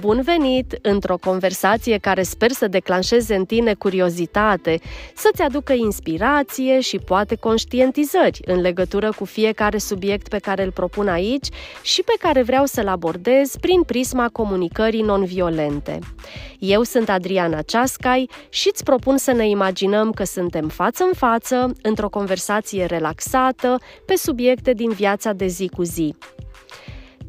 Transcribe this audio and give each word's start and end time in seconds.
Bun 0.00 0.22
venit 0.22 0.78
într-o 0.82 1.16
conversație 1.16 1.98
care 1.98 2.22
sper 2.22 2.50
să 2.50 2.68
declanșeze 2.68 3.34
în 3.34 3.44
tine 3.44 3.74
curiozitate, 3.74 4.80
să-ți 5.14 5.42
aducă 5.42 5.72
inspirație 5.72 6.80
și 6.80 6.98
poate 6.98 7.34
conștientizări 7.34 8.40
în 8.44 8.60
legătură 8.60 9.12
cu 9.12 9.24
fiecare 9.24 9.78
subiect 9.78 10.28
pe 10.28 10.38
care 10.38 10.62
îl 10.62 10.72
propun 10.72 11.08
aici 11.08 11.46
și 11.82 12.02
pe 12.02 12.12
care 12.18 12.42
vreau 12.42 12.64
să-l 12.64 12.88
abordez 12.88 13.56
prin 13.60 13.82
prisma 13.82 14.28
comunicării 14.32 15.02
non-violente. 15.02 15.98
Eu 16.58 16.82
sunt 16.82 17.08
Adriana 17.08 17.62
Ceascai 17.62 18.28
și 18.48 18.68
îți 18.72 18.84
propun 18.84 19.16
să 19.16 19.32
ne 19.32 19.48
imaginăm 19.48 20.10
că 20.10 20.24
suntem 20.24 20.68
față 20.68 21.04
în 21.04 21.12
față, 21.16 21.72
într-o 21.82 22.08
conversație 22.08 22.84
relaxată, 22.84 23.80
pe 24.06 24.16
subiecte 24.16 24.72
din 24.72 24.90
viața 24.90 25.32
de 25.32 25.46
zi 25.46 25.68
cu 25.68 25.82
zi. 25.82 26.14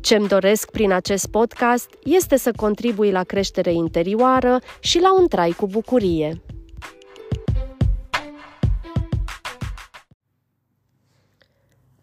Ce-mi 0.07 0.27
doresc 0.27 0.71
prin 0.71 0.91
acest 0.91 1.25
podcast 1.25 1.89
este 2.03 2.37
să 2.37 2.51
contribui 2.51 3.11
la 3.11 3.23
creștere 3.23 3.73
interioară 3.73 4.59
și 4.79 4.99
la 4.99 5.19
un 5.19 5.27
trai 5.27 5.51
cu 5.51 5.67
bucurie. 5.67 6.41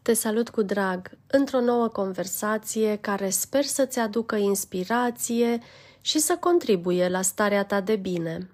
Te 0.03 0.13
salut 0.13 0.49
cu 0.49 0.63
drag 0.63 1.11
într-o 1.27 1.61
nouă 1.61 1.89
conversație 1.89 2.97
care 2.97 3.29
sper 3.29 3.65
să-ți 3.65 3.99
aducă 3.99 4.37
inspirație 4.37 5.59
și 6.01 6.19
să 6.19 6.37
contribuie 6.41 7.09
la 7.09 7.23
starea 7.23 7.65
ta 7.65 7.81
de 7.81 7.97
bine. 7.97 8.51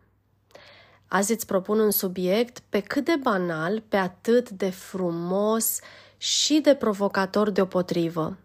Azi 1.08 1.32
îți 1.32 1.46
propun 1.46 1.78
un 1.78 1.90
subiect 1.90 2.58
pe 2.68 2.80
cât 2.80 3.04
de 3.04 3.16
banal, 3.22 3.82
pe 3.88 3.96
atât 3.96 4.50
de 4.50 4.70
frumos 4.70 5.78
și 6.16 6.60
de 6.60 6.74
provocator 6.74 7.50
deopotrivă 7.50 8.38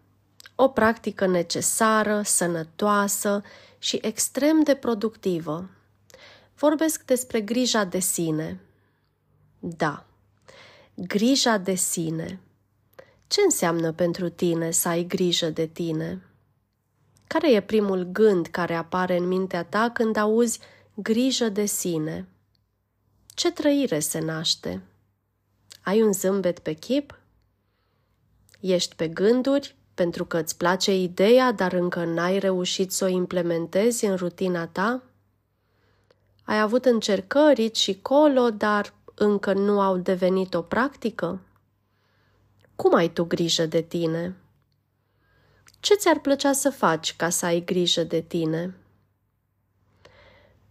o 0.56 0.68
practică 0.68 1.26
necesară, 1.26 2.22
sănătoasă 2.22 3.42
și 3.78 3.98
extrem 4.02 4.62
de 4.62 4.74
productivă. 4.74 5.70
Vorbesc 6.54 7.04
despre 7.04 7.40
grija 7.40 7.84
de 7.84 7.98
sine. 7.98 8.60
Da, 9.58 10.06
grija 10.94 11.58
de 11.58 11.74
sine. 11.74 12.40
Ce 13.26 13.40
înseamnă 13.40 13.92
pentru 13.92 14.28
tine 14.28 14.70
să 14.70 14.88
ai 14.88 15.04
grijă 15.04 15.50
de 15.50 15.66
tine? 15.66 16.22
Care 17.26 17.52
e 17.52 17.60
primul 17.60 18.02
gând 18.02 18.46
care 18.46 18.74
apare 18.74 19.16
în 19.16 19.26
mintea 19.26 19.64
ta 19.64 19.90
când 19.90 20.16
auzi 20.16 20.60
grijă 20.94 21.48
de 21.48 21.64
sine? 21.64 22.28
Ce 23.34 23.52
trăire 23.52 23.98
se 23.98 24.18
naște? 24.18 24.82
Ai 25.82 26.02
un 26.02 26.12
zâmbet 26.12 26.58
pe 26.58 26.72
chip? 26.72 27.18
Ești 28.60 28.94
pe 28.94 29.08
gânduri 29.08 29.75
pentru 29.96 30.24
că 30.24 30.38
îți 30.38 30.56
place 30.56 30.94
ideea, 30.94 31.52
dar 31.52 31.72
încă 31.72 32.04
n-ai 32.04 32.38
reușit 32.38 32.92
să 32.92 33.04
o 33.04 33.08
implementezi 33.08 34.04
în 34.04 34.16
rutina 34.16 34.66
ta? 34.66 35.02
Ai 36.44 36.60
avut 36.60 36.84
încercări 36.84 37.70
și 37.74 38.00
colo, 38.00 38.50
dar 38.50 38.94
încă 39.14 39.52
nu 39.52 39.80
au 39.80 39.96
devenit 39.96 40.54
o 40.54 40.62
practică? 40.62 41.40
Cum 42.74 42.94
ai 42.94 43.12
tu 43.12 43.24
grijă 43.24 43.66
de 43.66 43.80
tine? 43.80 44.36
Ce 45.80 45.94
ți-ar 45.94 46.18
plăcea 46.18 46.52
să 46.52 46.70
faci 46.70 47.16
ca 47.16 47.28
să 47.28 47.46
ai 47.46 47.64
grijă 47.64 48.02
de 48.02 48.20
tine? 48.20 48.74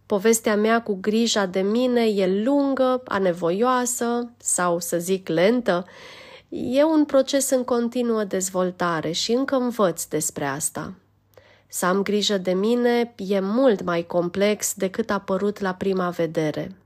Povestea 0.06 0.56
mea 0.56 0.82
cu 0.82 0.98
grija 1.00 1.46
de 1.46 1.60
mine 1.60 2.04
e 2.04 2.42
lungă, 2.42 3.02
anevoioasă 3.04 4.30
sau, 4.36 4.80
să 4.80 4.98
zic, 4.98 5.28
lentă, 5.28 5.86
E 6.48 6.84
un 6.84 7.04
proces 7.04 7.50
în 7.50 7.64
continuă 7.64 8.24
dezvoltare 8.24 9.10
și 9.10 9.32
încă 9.32 9.56
învăț 9.56 10.04
despre 10.04 10.44
asta. 10.44 10.92
Să 11.68 11.86
am 11.86 12.02
grijă 12.02 12.38
de 12.38 12.52
mine 12.52 13.14
e 13.16 13.40
mult 13.40 13.82
mai 13.82 14.06
complex 14.06 14.74
decât 14.74 15.10
a 15.10 15.18
părut 15.18 15.58
la 15.58 15.74
prima 15.74 16.10
vedere. 16.10 16.76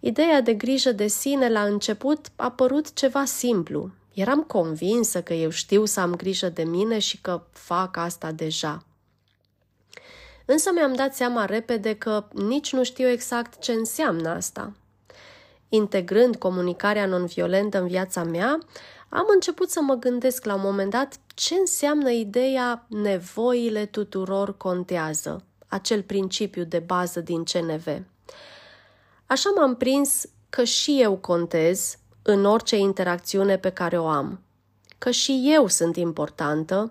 Ideea 0.00 0.40
de 0.40 0.54
grijă 0.54 0.92
de 0.92 1.06
sine 1.06 1.48
la 1.48 1.62
început 1.62 2.26
a 2.36 2.50
părut 2.50 2.92
ceva 2.92 3.24
simplu. 3.24 3.90
Eram 4.14 4.42
convinsă 4.42 5.22
că 5.22 5.32
eu 5.32 5.50
știu 5.50 5.84
să 5.84 6.00
am 6.00 6.14
grijă 6.14 6.48
de 6.48 6.62
mine 6.62 6.98
și 6.98 7.20
că 7.20 7.42
fac 7.52 7.96
asta 7.96 8.32
deja. 8.32 8.84
Însă 10.44 10.70
mi-am 10.74 10.94
dat 10.94 11.14
seama 11.14 11.44
repede 11.44 11.94
că 11.94 12.24
nici 12.32 12.72
nu 12.72 12.84
știu 12.84 13.08
exact 13.08 13.58
ce 13.58 13.72
înseamnă 13.72 14.28
asta 14.28 14.72
integrând 15.74 16.36
comunicarea 16.36 17.06
non-violentă 17.06 17.80
în 17.80 17.86
viața 17.86 18.22
mea, 18.22 18.58
am 19.08 19.26
început 19.34 19.70
să 19.70 19.80
mă 19.80 19.94
gândesc 19.94 20.44
la 20.44 20.54
un 20.54 20.60
moment 20.62 20.90
dat 20.90 21.20
ce 21.34 21.54
înseamnă 21.54 22.10
ideea 22.10 22.86
nevoile 22.88 23.86
tuturor 23.86 24.56
contează, 24.56 25.44
acel 25.68 26.02
principiu 26.02 26.64
de 26.64 26.78
bază 26.78 27.20
din 27.20 27.44
CNV. 27.44 27.86
Așa 29.26 29.50
m-am 29.56 29.76
prins 29.76 30.24
că 30.50 30.64
și 30.64 30.98
eu 31.00 31.16
contez 31.16 31.96
în 32.22 32.44
orice 32.44 32.76
interacțiune 32.76 33.58
pe 33.58 33.70
care 33.70 33.98
o 33.98 34.06
am, 34.06 34.40
că 34.98 35.10
și 35.10 35.50
eu 35.54 35.66
sunt 35.66 35.96
importantă, 35.96 36.90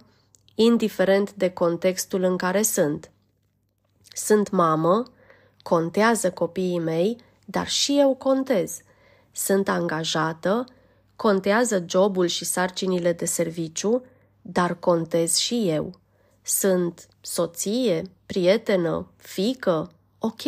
indiferent 0.55 1.33
de 1.33 1.49
contextul 1.49 2.23
în 2.23 2.37
care 2.37 2.61
sunt. 2.61 3.11
Sunt 4.13 4.49
mamă, 4.49 5.03
contează 5.61 6.31
copiii 6.31 6.79
mei, 6.79 7.17
dar 7.45 7.67
și 7.67 7.99
eu 7.99 8.15
contez. 8.15 8.81
Sunt 9.31 9.69
angajată, 9.69 10.65
contează 11.15 11.85
jobul 11.87 12.25
și 12.27 12.45
sarcinile 12.45 13.13
de 13.13 13.25
serviciu, 13.25 14.05
dar 14.41 14.75
contez 14.75 15.35
și 15.35 15.69
eu. 15.69 15.99
Sunt 16.41 17.07
soție, 17.21 18.01
prietenă, 18.25 19.11
fică, 19.17 19.91
ok, 20.19 20.41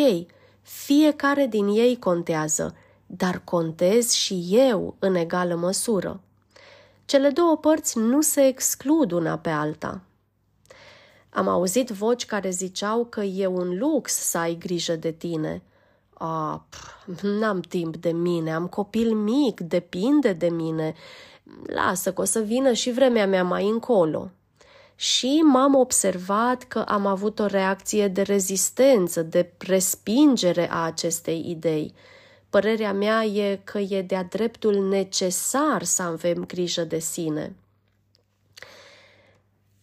fiecare 0.62 1.48
din 1.48 1.68
ei 1.68 2.00
contează, 2.00 2.76
dar 3.06 3.42
contez 3.44 4.12
și 4.12 4.48
eu 4.50 4.96
în 5.00 5.16
egală 5.16 5.56
măsură. 5.56 6.22
Cele 7.06 7.30
două 7.30 7.58
părți 7.58 7.98
nu 7.98 8.22
se 8.22 8.42
exclud 8.42 9.12
una 9.12 9.38
pe 9.38 9.50
alta. 9.50 10.02
Am 11.30 11.48
auzit 11.48 11.90
voci 11.90 12.26
care 12.26 12.50
ziceau 12.50 13.06
că 13.06 13.22
e 13.22 13.48
un 13.48 13.78
lux 13.78 14.14
să 14.14 14.38
ai 14.38 14.56
grijă 14.56 14.96
de 14.96 15.12
tine– 15.12 15.62
a, 16.24 16.66
n-am 17.22 17.60
timp 17.60 17.96
de 17.98 18.12
mine, 18.12 18.54
am 18.54 18.68
copil 18.68 19.16
mic, 19.16 19.60
depinde 19.60 20.34
de 20.34 20.50
mine. 20.50 20.94
Lasă 21.66 22.14
că 22.14 22.22
o 22.22 22.24
să 22.24 22.40
vină 22.40 22.74
și 22.74 22.92
vremea 22.92 23.28
mea 23.28 23.44
mai 23.44 23.68
încolo. 23.68 24.32
Și 24.96 25.42
m-am 25.44 25.76
observat 25.76 26.64
că 26.64 26.80
am 26.80 27.06
avut 27.06 27.40
o 27.40 27.46
reacție 27.46 28.08
de 28.08 28.22
rezistență, 28.22 29.22
de 29.22 29.54
respingere 29.58 30.72
a 30.72 30.84
acestei 30.84 31.46
idei. 31.48 31.94
Părerea 32.50 32.94
mea 32.94 33.24
e 33.24 33.62
că 33.64 33.78
e 33.80 34.02
de-a 34.02 34.24
dreptul 34.24 34.88
necesar 34.88 35.84
să 35.84 36.02
avem 36.02 36.46
grijă 36.46 36.84
de 36.84 37.00
sine. 37.00 37.56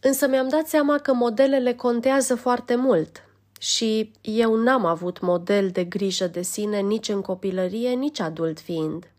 Însă 0.01 0.29
mi-am 0.29 0.49
dat 0.49 0.69
seama 0.69 0.99
că 0.99 1.13
modelele 1.13 1.75
contează 1.75 2.35
foarte 2.35 2.75
mult– 2.75 3.23
și 3.63 4.13
eu 4.21 4.55
n-am 4.57 4.85
avut 4.85 5.21
model 5.21 5.71
de 5.71 5.85
grijă 5.85 6.27
de 6.27 6.43
sine 6.43 6.81
nici 6.81 7.09
în 7.09 7.21
copilărie, 7.21 7.91
nici 7.91 8.21
adult 8.21 8.61
fiind. 8.61 9.11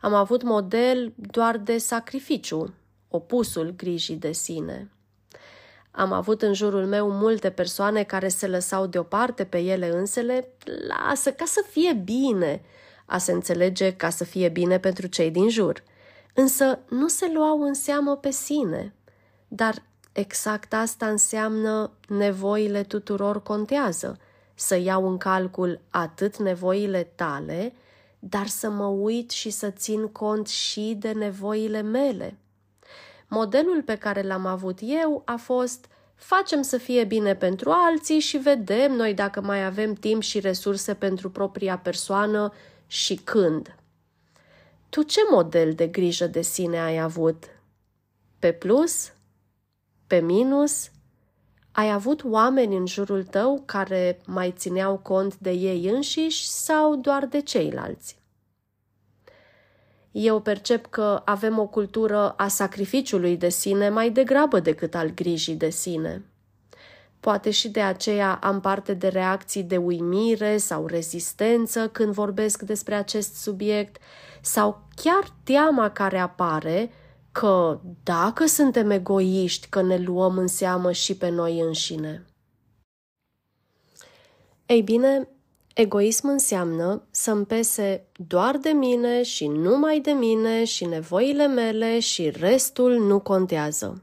Am 0.00 0.14
avut 0.14 0.42
model 0.42 1.12
doar 1.16 1.58
de 1.58 1.78
sacrificiu, 1.78 2.74
opusul 3.08 3.74
grijii 3.76 4.16
de 4.16 4.32
sine. 4.32 4.90
Am 5.90 6.12
avut 6.12 6.42
în 6.42 6.52
jurul 6.54 6.86
meu 6.86 7.10
multe 7.10 7.50
persoane 7.50 8.02
care 8.02 8.28
se 8.28 8.46
lăsau 8.46 8.86
deoparte 8.86 9.44
pe 9.44 9.58
ele 9.58 9.88
însele, 9.88 10.48
lasă 10.88 11.32
ca 11.32 11.44
să 11.44 11.64
fie 11.70 11.92
bine, 11.92 12.62
a 13.06 13.18
se 13.18 13.32
înțelege 13.32 13.96
ca 13.96 14.10
să 14.10 14.24
fie 14.24 14.48
bine 14.48 14.78
pentru 14.78 15.06
cei 15.06 15.30
din 15.30 15.48
jur. 15.48 15.82
Însă 16.34 16.78
nu 16.88 17.08
se 17.08 17.30
luau 17.34 17.60
în 17.60 17.74
seamă 17.74 18.16
pe 18.16 18.30
sine, 18.30 18.94
dar 19.48 19.82
Exact 20.12 20.72
asta 20.72 21.08
înseamnă 21.08 21.90
nevoile 22.08 22.82
tuturor 22.82 23.42
contează, 23.42 24.18
să 24.54 24.76
iau 24.76 25.08
în 25.08 25.16
calcul 25.16 25.80
atât 25.90 26.36
nevoile 26.36 27.02
tale, 27.14 27.74
dar 28.18 28.46
să 28.46 28.70
mă 28.70 28.86
uit 28.86 29.30
și 29.30 29.50
să 29.50 29.70
țin 29.70 30.08
cont 30.08 30.46
și 30.48 30.96
de 30.98 31.12
nevoile 31.12 31.80
mele. 31.80 32.36
Modelul 33.28 33.82
pe 33.82 33.96
care 33.96 34.22
l-am 34.22 34.46
avut 34.46 34.78
eu 34.82 35.22
a 35.24 35.36
fost 35.36 35.86
facem 36.14 36.62
să 36.62 36.76
fie 36.76 37.04
bine 37.04 37.34
pentru 37.34 37.70
alții 37.70 38.18
și 38.18 38.36
vedem 38.36 38.92
noi 38.92 39.14
dacă 39.14 39.40
mai 39.40 39.64
avem 39.64 39.94
timp 39.94 40.22
și 40.22 40.40
resurse 40.40 40.94
pentru 40.94 41.30
propria 41.30 41.78
persoană 41.78 42.52
și 42.86 43.14
când. 43.14 43.76
Tu 44.88 45.02
ce 45.02 45.20
model 45.30 45.72
de 45.72 45.86
grijă 45.86 46.26
de 46.26 46.40
sine 46.42 46.80
ai 46.80 46.98
avut? 46.98 47.44
Pe 48.38 48.52
plus, 48.52 49.11
pe 50.12 50.20
minus, 50.20 50.90
ai 51.70 51.92
avut 51.92 52.24
oameni 52.24 52.76
în 52.76 52.86
jurul 52.86 53.24
tău 53.24 53.62
care 53.66 54.18
mai 54.26 54.54
țineau 54.56 54.96
cont 54.98 55.38
de 55.38 55.50
ei 55.50 55.88
înșiși 55.88 56.46
sau 56.46 56.96
doar 56.96 57.26
de 57.26 57.40
ceilalți? 57.40 58.18
Eu 60.10 60.40
percep 60.40 60.86
că 60.86 61.22
avem 61.24 61.58
o 61.58 61.66
cultură 61.66 62.30
a 62.30 62.48
sacrificiului 62.48 63.36
de 63.36 63.48
sine 63.48 63.88
mai 63.88 64.10
degrabă 64.10 64.60
decât 64.60 64.94
al 64.94 65.08
grijii 65.08 65.54
de 65.54 65.70
sine. 65.70 66.24
Poate 67.20 67.50
și 67.50 67.68
de 67.68 67.80
aceea 67.80 68.34
am 68.42 68.60
parte 68.60 68.94
de 68.94 69.08
reacții 69.08 69.62
de 69.62 69.76
uimire 69.76 70.56
sau 70.56 70.86
rezistență 70.86 71.88
când 71.88 72.12
vorbesc 72.12 72.62
despre 72.62 72.94
acest 72.94 73.34
subiect, 73.34 74.02
sau 74.40 74.82
chiar 74.94 75.24
teama 75.44 75.90
care 75.90 76.18
apare 76.18 76.90
că 77.32 77.80
dacă 78.02 78.46
suntem 78.46 78.90
egoiști, 78.90 79.68
că 79.68 79.82
ne 79.82 79.96
luăm 79.96 80.38
în 80.38 80.46
seamă 80.46 80.92
și 80.92 81.16
pe 81.16 81.28
noi 81.28 81.60
înșine. 81.60 82.26
Ei 84.66 84.82
bine, 84.82 85.28
egoism 85.74 86.28
înseamnă 86.28 87.06
să-mi 87.10 87.46
pese 87.46 88.06
doar 88.26 88.56
de 88.56 88.70
mine 88.70 89.22
și 89.22 89.46
numai 89.46 90.00
de 90.00 90.10
mine 90.10 90.64
și 90.64 90.84
nevoile 90.84 91.46
mele 91.46 91.98
și 91.98 92.30
restul 92.30 92.92
nu 92.92 93.20
contează. 93.20 94.02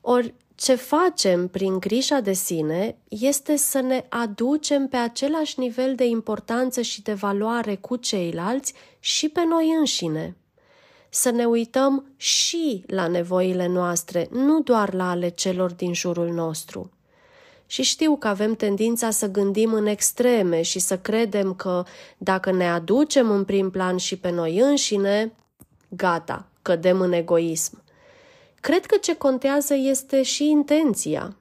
Ori 0.00 0.34
ce 0.54 0.74
facem 0.74 1.48
prin 1.48 1.78
grija 1.78 2.20
de 2.20 2.32
sine 2.32 2.98
este 3.08 3.56
să 3.56 3.80
ne 3.80 4.06
aducem 4.08 4.88
pe 4.88 4.96
același 4.96 5.60
nivel 5.60 5.94
de 5.94 6.04
importanță 6.04 6.80
și 6.80 7.02
de 7.02 7.12
valoare 7.12 7.76
cu 7.76 7.96
ceilalți 7.96 8.74
și 9.00 9.28
pe 9.28 9.44
noi 9.44 9.74
înșine. 9.78 10.36
Să 11.14 11.30
ne 11.30 11.44
uităm 11.44 12.04
și 12.16 12.84
la 12.86 13.06
nevoile 13.06 13.66
noastre, 13.66 14.28
nu 14.30 14.60
doar 14.60 14.94
la 14.94 15.10
ale 15.10 15.28
celor 15.28 15.72
din 15.72 15.94
jurul 15.94 16.28
nostru. 16.28 16.90
Și 17.66 17.82
știu 17.82 18.16
că 18.16 18.28
avem 18.28 18.54
tendința 18.54 19.10
să 19.10 19.30
gândim 19.30 19.72
în 19.72 19.86
extreme 19.86 20.62
și 20.62 20.78
să 20.78 20.98
credem 20.98 21.54
că 21.54 21.84
dacă 22.18 22.52
ne 22.52 22.70
aducem 22.70 23.30
în 23.30 23.44
prim 23.44 23.70
plan 23.70 23.96
și 23.96 24.16
pe 24.16 24.30
noi 24.30 24.58
înșine, 24.58 25.32
gata, 25.88 26.46
cădem 26.62 27.00
în 27.00 27.12
egoism. 27.12 27.82
Cred 28.60 28.86
că 28.86 28.96
ce 28.96 29.16
contează 29.16 29.74
este 29.74 30.22
și 30.22 30.48
intenția. 30.48 31.36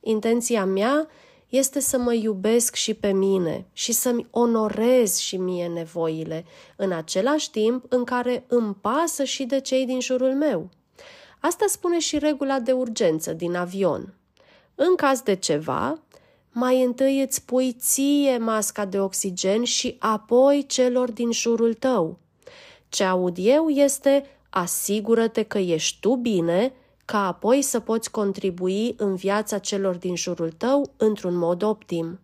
Intenția 0.00 0.64
mea 0.64 1.08
este 1.48 1.80
să 1.80 1.98
mă 1.98 2.12
iubesc 2.12 2.74
și 2.74 2.94
pe 2.94 3.12
mine 3.12 3.66
și 3.72 3.92
să-mi 3.92 4.26
onorez 4.30 5.16
și 5.16 5.36
mie 5.36 5.66
nevoile, 5.66 6.44
în 6.76 6.92
același 6.92 7.50
timp 7.50 7.84
în 7.88 8.04
care 8.04 8.44
îmi 8.48 8.74
pasă 8.80 9.24
și 9.24 9.44
de 9.44 9.60
cei 9.60 9.86
din 9.86 10.00
jurul 10.00 10.34
meu. 10.34 10.70
Asta 11.40 11.64
spune 11.68 11.98
și 11.98 12.18
regula 12.18 12.60
de 12.60 12.72
urgență 12.72 13.32
din 13.32 13.54
avion. 13.54 14.14
În 14.74 14.94
caz 14.94 15.20
de 15.20 15.34
ceva, 15.34 16.02
mai 16.52 16.82
întâi 16.82 17.22
îți 17.22 17.44
pui 17.44 17.72
ție 17.72 18.38
masca 18.38 18.84
de 18.84 19.00
oxigen 19.00 19.64
și 19.64 19.96
apoi 19.98 20.64
celor 20.66 21.10
din 21.10 21.32
jurul 21.32 21.74
tău. 21.74 22.18
Ce 22.88 23.04
aud 23.04 23.36
eu 23.38 23.68
este 23.68 24.24
asigură-te 24.50 25.42
că 25.42 25.58
ești 25.58 26.00
tu 26.00 26.14
bine, 26.14 26.72
ca 27.10 27.26
apoi 27.26 27.62
să 27.62 27.80
poți 27.80 28.10
contribui 28.10 28.94
în 28.96 29.14
viața 29.14 29.58
celor 29.58 29.96
din 29.96 30.16
jurul 30.16 30.50
tău 30.50 30.92
într-un 30.96 31.36
mod 31.36 31.62
optim. 31.62 32.20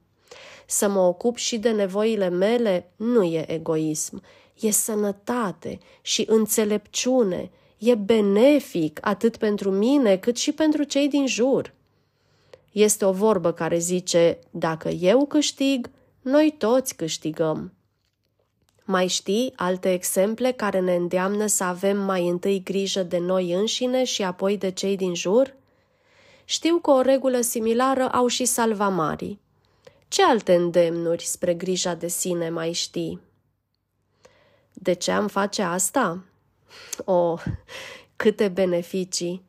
Să 0.67 0.89
mă 0.89 1.01
ocup 1.01 1.37
și 1.37 1.59
de 1.59 1.71
nevoile 1.71 2.29
mele 2.29 2.93
nu 2.97 3.23
e 3.23 3.53
egoism, 3.53 4.23
e 4.61 4.71
sănătate 4.71 5.79
și 6.03 6.25
înțelepciune, 6.29 7.51
e 7.79 7.95
benefic 7.95 8.99
atât 9.03 9.37
pentru 9.37 9.71
mine 9.71 10.17
cât 10.17 10.37
și 10.37 10.53
pentru 10.53 10.83
cei 10.83 11.09
din 11.09 11.27
jur. 11.27 11.73
Este 12.73 13.05
o 13.05 13.13
vorbă 13.13 13.53
care 13.53 13.79
zice, 13.79 14.39
dacă 14.51 14.89
eu 14.89 15.27
câștig, 15.27 15.91
noi 16.21 16.55
toți 16.59 16.97
câștigăm. 16.97 17.74
Mai 18.85 19.07
știi 19.07 19.53
alte 19.57 19.93
exemple 19.93 20.53
care 20.53 20.81
ne 20.81 20.95
îndeamnă 20.95 21.47
să 21.47 21.65
avem 21.65 21.97
mai 21.99 22.29
întâi 22.29 22.63
grijă 22.63 23.03
de 23.03 23.19
noi 23.19 23.53
înșine 23.53 24.05
și 24.05 24.23
apoi 24.23 24.59
de 24.59 24.71
cei 24.71 24.97
din 24.97 25.15
jur? 25.15 25.55
Știu 26.45 26.79
că 26.79 26.91
o 26.91 27.01
regulă 27.01 27.41
similară 27.41 28.09
au 28.09 28.27
și 28.27 28.45
salvamarii. 28.45 29.41
Ce 30.09 30.25
alte 30.25 30.55
îndemnuri 30.55 31.25
spre 31.25 31.55
grija 31.55 31.95
de 31.95 32.09
sine 32.09 32.51
mai 32.51 32.73
știi? 32.73 33.21
De 34.73 34.93
ce 34.93 35.11
am 35.11 35.29
face 35.29 35.63
asta? 35.63 36.25
O, 37.05 37.13
oh, 37.13 37.43
câte 38.17 38.49
beneficii! 38.49 39.45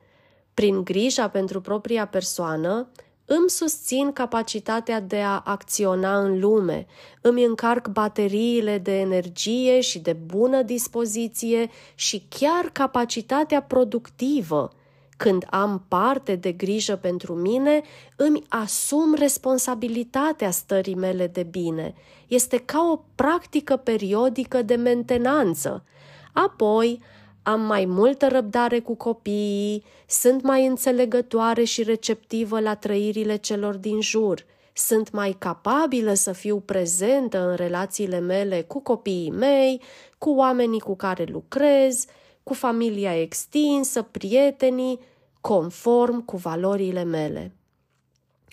Prin 0.54 0.84
grija 0.84 1.30
pentru 1.30 1.62
propria 1.62 2.08
persoană, 2.08 2.88
îmi 3.26 3.50
susțin 3.50 4.12
capacitatea 4.12 5.00
de 5.00 5.20
a 5.20 5.42
acționa 5.46 6.20
în 6.20 6.40
lume, 6.40 6.86
îmi 7.22 7.44
încarc 7.44 7.88
bateriile 7.88 8.78
de 8.78 9.00
energie 9.00 9.80
și 9.80 10.00
de 10.00 10.14
bună 10.14 10.62
dispoziție 10.62 11.70
și 11.96 12.26
chiar 12.30 12.70
capacitatea 12.72 13.62
productivă. 13.62 14.72
Când 15.18 15.46
am 15.50 15.86
parte 15.88 16.36
de 16.36 16.52
grijă 16.52 16.96
pentru 16.96 17.34
mine, 17.34 17.82
îmi 18.16 18.44
asum 18.50 19.14
responsabilitatea 19.14 20.52
stării 20.52 20.96
mele 20.96 21.28
de 21.28 21.44
bine. 21.44 21.94
Este 22.28 22.58
ca 22.58 22.90
o 22.92 23.00
practică 23.16 23.76
periodică 23.76 24.62
de 24.62 24.76
mentenanță. 24.76 25.84
Apoi, 26.34 27.02
am 27.48 27.62
mai 27.62 27.86
multă 27.86 28.28
răbdare 28.28 28.80
cu 28.80 28.96
copiii, 28.96 29.84
sunt 30.08 30.42
mai 30.42 30.66
înțelegătoare 30.66 31.64
și 31.64 31.84
receptivă 31.84 32.60
la 32.60 32.76
trăirile 32.76 33.36
celor 33.36 33.76
din 33.76 34.02
jur, 34.02 34.46
sunt 34.74 35.12
mai 35.12 35.36
capabilă 35.40 36.14
să 36.14 36.32
fiu 36.32 36.60
prezentă 36.60 37.50
în 37.50 37.56
relațiile 37.56 38.20
mele 38.20 38.62
cu 38.62 38.80
copiii 38.80 39.32
mei, 39.32 39.82
cu 40.18 40.30
oamenii 40.30 40.80
cu 40.80 40.96
care 40.96 41.24
lucrez, 41.24 42.06
cu 42.44 42.54
familia 42.54 43.22
extinsă, 43.22 44.02
prietenii, 44.02 45.00
conform 45.42 46.26
cu 46.26 46.38
valorile 46.38 47.04
mele. 47.04 47.56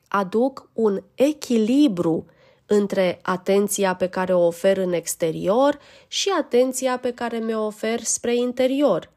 Aduc 0.08 0.70
un 0.72 1.02
echilibru 1.14 2.26
între 2.72 3.18
atenția 3.22 3.94
pe 3.94 4.08
care 4.08 4.34
o 4.34 4.46
ofer 4.46 4.76
în 4.76 4.92
exterior 4.92 5.78
și 6.08 6.30
atenția 6.38 6.98
pe 6.98 7.12
care 7.12 7.38
mi-o 7.38 7.64
ofer 7.64 8.00
spre 8.00 8.34
interior. 8.34 9.10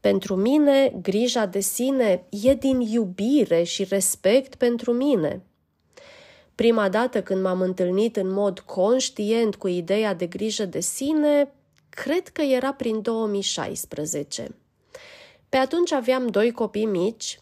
Pentru 0.00 0.36
mine, 0.36 0.92
grija 1.02 1.46
de 1.46 1.60
sine 1.60 2.24
e 2.44 2.54
din 2.54 2.80
iubire 2.80 3.62
și 3.62 3.84
respect 3.84 4.54
pentru 4.54 4.92
mine. 4.92 5.42
Prima 6.54 6.88
dată 6.88 7.22
când 7.22 7.42
m-am 7.42 7.60
întâlnit 7.60 8.16
în 8.16 8.32
mod 8.32 8.58
conștient 8.60 9.56
cu 9.56 9.68
ideea 9.68 10.14
de 10.14 10.26
grijă 10.26 10.64
de 10.64 10.80
sine, 10.80 11.52
cred 11.88 12.28
că 12.28 12.42
era 12.42 12.72
prin 12.72 13.02
2016. 13.02 14.54
Pe 15.48 15.56
atunci 15.56 15.92
aveam 15.92 16.26
doi 16.26 16.52
copii 16.52 16.84
mici, 16.84 17.40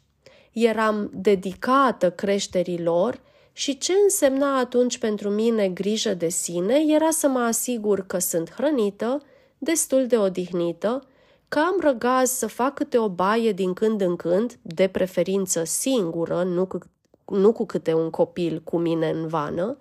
eram 0.52 1.10
dedicată 1.14 2.10
creșterii 2.10 2.82
lor 2.82 3.20
și 3.58 3.78
ce 3.78 3.92
însemna 4.02 4.58
atunci 4.58 4.98
pentru 4.98 5.30
mine 5.30 5.68
grijă 5.68 6.14
de 6.14 6.28
sine 6.28 6.84
era 6.86 7.10
să 7.10 7.28
mă 7.28 7.38
asigur 7.38 8.06
că 8.06 8.18
sunt 8.18 8.50
hrănită, 8.50 9.22
destul 9.58 10.06
de 10.06 10.16
odihnită, 10.16 11.06
că 11.48 11.58
am 11.58 11.76
răgaz 11.80 12.30
să 12.30 12.46
fac 12.46 12.74
câte 12.74 12.98
o 12.98 13.08
baie 13.08 13.52
din 13.52 13.72
când 13.72 14.00
în 14.00 14.16
când, 14.16 14.58
de 14.62 14.88
preferință 14.88 15.64
singură, 15.64 16.42
nu 16.42 16.66
cu, 16.66 16.78
nu 17.24 17.52
cu 17.52 17.66
câte 17.66 17.94
un 17.94 18.10
copil 18.10 18.60
cu 18.64 18.78
mine 18.78 19.10
în 19.10 19.26
vană, 19.26 19.76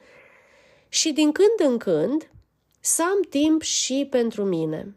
și 0.90 1.12
din 1.12 1.32
când 1.32 1.72
în 1.72 1.78
când 1.78 2.32
să 2.80 3.04
am 3.04 3.22
timp 3.30 3.62
și 3.62 4.08
pentru 4.10 4.44
mine. 4.44 4.96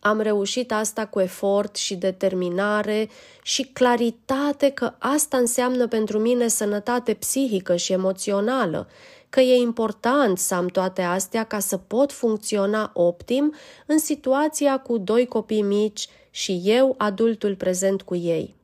Am 0.00 0.20
reușit 0.20 0.72
asta 0.72 1.06
cu 1.06 1.20
efort 1.20 1.76
și 1.76 1.94
determinare 1.94 3.08
și 3.42 3.64
claritate 3.64 4.70
că 4.70 4.92
asta 4.98 5.36
înseamnă 5.36 5.86
pentru 5.86 6.18
mine 6.18 6.48
sănătate 6.48 7.14
psihică 7.14 7.76
și 7.76 7.92
emoțională, 7.92 8.88
că 9.28 9.40
e 9.40 9.56
important 9.56 10.38
să 10.38 10.54
am 10.54 10.66
toate 10.66 11.02
astea 11.02 11.44
ca 11.44 11.58
să 11.58 11.76
pot 11.76 12.12
funcționa 12.12 12.90
optim 12.94 13.54
în 13.86 13.98
situația 13.98 14.78
cu 14.78 14.98
doi 14.98 15.26
copii 15.26 15.62
mici 15.62 16.08
și 16.30 16.60
eu, 16.64 16.94
adultul 16.98 17.56
prezent 17.56 18.02
cu 18.02 18.14
ei 18.14 18.58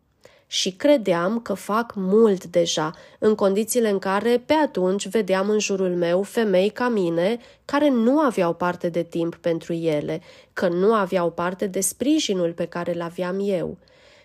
și 0.46 0.70
credeam 0.70 1.40
că 1.40 1.54
fac 1.54 1.92
mult 1.94 2.44
deja, 2.44 2.92
în 3.18 3.34
condițiile 3.34 3.88
în 3.88 3.98
care 3.98 4.42
pe 4.46 4.52
atunci 4.52 5.08
vedeam 5.08 5.48
în 5.48 5.58
jurul 5.58 5.94
meu 5.94 6.22
femei 6.22 6.68
ca 6.68 6.88
mine 6.88 7.38
care 7.64 7.88
nu 7.88 8.18
aveau 8.18 8.54
parte 8.54 8.88
de 8.88 9.02
timp 9.02 9.34
pentru 9.36 9.72
ele, 9.72 10.20
că 10.52 10.68
nu 10.68 10.94
aveau 10.94 11.30
parte 11.30 11.66
de 11.66 11.80
sprijinul 11.80 12.52
pe 12.52 12.66
care 12.66 12.94
îl 12.94 13.00
aveam 13.00 13.40
eu. 13.42 13.76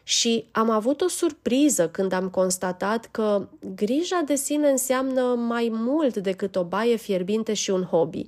Și 0.04 0.46
am 0.52 0.70
avut 0.70 1.02
o 1.02 1.08
surpriză 1.08 1.90
când 1.90 2.12
am 2.12 2.30
constatat 2.30 3.08
că 3.12 3.48
grija 3.76 4.22
de 4.26 4.36
sine 4.36 4.70
înseamnă 4.70 5.22
mai 5.22 5.70
mult 5.72 6.18
decât 6.18 6.56
o 6.56 6.64
baie 6.64 6.96
fierbinte 6.96 7.54
și 7.54 7.70
un 7.70 7.84
hobby. 7.84 8.24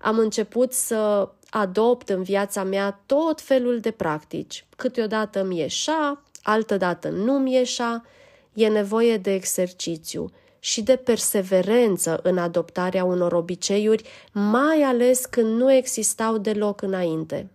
Am 0.00 0.18
început 0.18 0.72
să 0.72 1.28
adopt 1.50 2.08
în 2.08 2.22
viața 2.22 2.64
mea 2.64 3.02
tot 3.06 3.40
felul 3.40 3.80
de 3.80 3.90
practici. 3.90 4.66
Câteodată 4.76 5.44
mi 5.44 5.58
ieșa, 5.58 6.22
altădată 6.48 7.08
nu-mi 7.08 7.54
ieșa, 7.54 8.04
e 8.52 8.68
nevoie 8.68 9.16
de 9.16 9.32
exercițiu 9.32 10.30
și 10.58 10.82
de 10.82 10.96
perseverență 10.96 12.20
în 12.22 12.38
adoptarea 12.38 13.04
unor 13.04 13.32
obiceiuri, 13.32 14.08
mai 14.32 14.82
ales 14.82 15.26
când 15.26 15.60
nu 15.60 15.72
existau 15.72 16.38
deloc 16.38 16.82
înainte. 16.82 17.50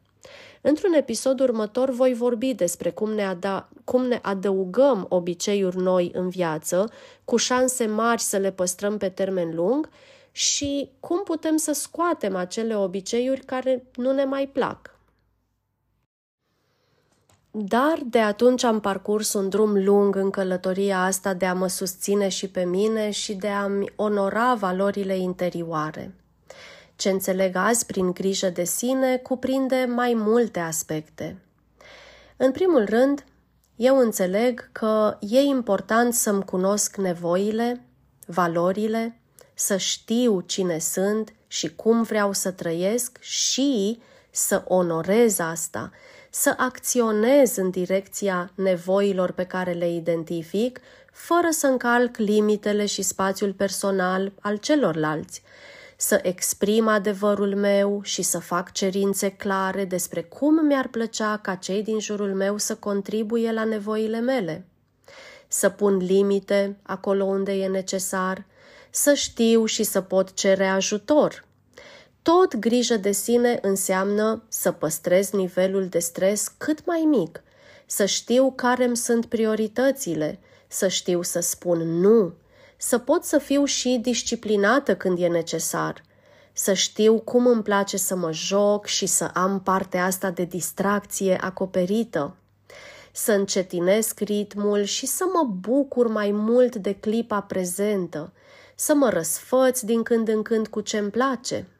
Într-un 0.61 0.93
episod 0.93 1.39
următor 1.39 1.89
voi 1.89 2.13
vorbi 2.13 2.53
despre 2.53 2.89
cum 2.89 3.11
ne, 3.11 3.35
ada- 3.35 3.69
cum 3.83 4.05
ne 4.05 4.19
adăugăm 4.21 5.05
obiceiuri 5.09 5.77
noi 5.77 6.11
în 6.13 6.29
viață, 6.29 6.89
cu 7.25 7.35
șanse 7.35 7.85
mari 7.85 8.21
să 8.21 8.37
le 8.37 8.51
păstrăm 8.51 8.97
pe 8.97 9.09
termen 9.09 9.55
lung 9.55 9.89
și 10.31 10.89
cum 10.99 11.23
putem 11.23 11.57
să 11.57 11.71
scoatem 11.71 12.35
acele 12.35 12.75
obiceiuri 12.75 13.41
care 13.41 13.85
nu 13.95 14.11
ne 14.11 14.23
mai 14.23 14.47
plac. 14.47 14.92
Dar 17.55 17.99
de 18.05 18.19
atunci 18.19 18.63
am 18.63 18.79
parcurs 18.79 19.33
un 19.33 19.49
drum 19.49 19.83
lung 19.83 20.15
în 20.15 20.29
călătoria 20.29 21.03
asta 21.03 21.33
de 21.33 21.45
a 21.45 21.53
mă 21.53 21.67
susține 21.67 22.27
și 22.27 22.47
pe 22.47 22.63
mine 22.63 23.11
și 23.11 23.33
de 23.33 23.47
a-mi 23.47 23.91
onora 23.95 24.53
valorile 24.53 25.17
interioare. 25.17 26.15
Ce 26.95 27.09
înțeleg 27.09 27.55
azi 27.55 27.85
prin 27.85 28.11
grijă 28.11 28.49
de 28.49 28.63
sine 28.63 29.17
cuprinde 29.17 29.85
mai 29.89 30.13
multe 30.13 30.59
aspecte. 30.59 31.41
În 32.37 32.51
primul 32.51 32.85
rând, 32.85 33.25
eu 33.75 33.97
înțeleg 33.97 34.69
că 34.71 35.17
e 35.19 35.39
important 35.39 36.13
să-mi 36.13 36.45
cunosc 36.45 36.95
nevoile, 36.95 37.85
valorile, 38.25 39.19
să 39.53 39.77
știu 39.77 40.41
cine 40.41 40.79
sunt 40.79 41.33
și 41.47 41.75
cum 41.75 42.01
vreau 42.01 42.31
să 42.31 42.51
trăiesc 42.51 43.17
și 43.21 44.01
să 44.31 44.63
onorez 44.67 45.39
asta, 45.39 45.91
să 46.35 46.53
acționez 46.57 47.55
în 47.55 47.69
direcția 47.69 48.51
nevoilor 48.55 49.31
pe 49.31 49.43
care 49.43 49.71
le 49.71 49.89
identific, 49.93 50.79
fără 51.11 51.47
să 51.49 51.67
încalc 51.67 52.17
limitele 52.17 52.85
și 52.85 53.01
spațiul 53.01 53.53
personal 53.53 54.31
al 54.41 54.57
celorlalți, 54.57 55.41
să 55.97 56.19
exprim 56.23 56.87
adevărul 56.87 57.55
meu 57.55 58.01
și 58.03 58.21
să 58.21 58.39
fac 58.39 58.71
cerințe 58.71 59.29
clare 59.29 59.85
despre 59.85 60.21
cum 60.21 60.65
mi-ar 60.65 60.87
plăcea 60.87 61.37
ca 61.37 61.55
cei 61.55 61.83
din 61.83 61.99
jurul 61.99 62.33
meu 62.33 62.57
să 62.57 62.75
contribuie 62.75 63.51
la 63.51 63.63
nevoile 63.63 64.19
mele, 64.19 64.65
să 65.47 65.69
pun 65.69 65.97
limite 65.97 66.77
acolo 66.81 67.23
unde 67.23 67.51
e 67.51 67.67
necesar, 67.67 68.45
să 68.89 69.13
știu 69.13 69.65
și 69.65 69.83
să 69.83 70.01
pot 70.01 70.33
cere 70.33 70.65
ajutor 70.67 71.45
tot 72.23 72.55
grijă 72.55 72.97
de 72.97 73.11
sine 73.11 73.59
înseamnă 73.61 74.43
să 74.47 74.71
păstrez 74.71 75.29
nivelul 75.29 75.87
de 75.87 75.99
stres 75.99 76.47
cât 76.57 76.85
mai 76.85 76.99
mic, 76.99 77.43
să 77.85 78.05
știu 78.05 78.51
care 78.55 78.83
îmi 78.83 78.97
sunt 78.97 79.25
prioritățile, 79.25 80.39
să 80.67 80.87
știu 80.87 81.21
să 81.21 81.39
spun 81.39 81.99
nu, 81.99 82.33
să 82.77 82.97
pot 82.97 83.23
să 83.23 83.37
fiu 83.37 83.65
și 83.65 83.99
disciplinată 84.01 84.95
când 84.95 85.21
e 85.21 85.27
necesar, 85.27 86.03
să 86.53 86.73
știu 86.73 87.19
cum 87.19 87.47
îmi 87.47 87.63
place 87.63 87.97
să 87.97 88.15
mă 88.15 88.31
joc 88.31 88.85
și 88.85 89.05
să 89.05 89.29
am 89.33 89.61
partea 89.61 90.05
asta 90.05 90.31
de 90.31 90.43
distracție 90.43 91.37
acoperită, 91.41 92.35
să 93.11 93.31
încetinesc 93.31 94.19
ritmul 94.19 94.83
și 94.83 95.05
să 95.05 95.25
mă 95.33 95.49
bucur 95.59 96.07
mai 96.07 96.31
mult 96.31 96.75
de 96.75 96.95
clipa 96.95 97.41
prezentă, 97.41 98.33
să 98.75 98.93
mă 98.93 99.09
răsfăț 99.09 99.79
din 99.79 100.03
când 100.03 100.27
în 100.27 100.41
când 100.41 100.67
cu 100.67 100.81
ce-mi 100.81 101.09
place– 101.09 101.65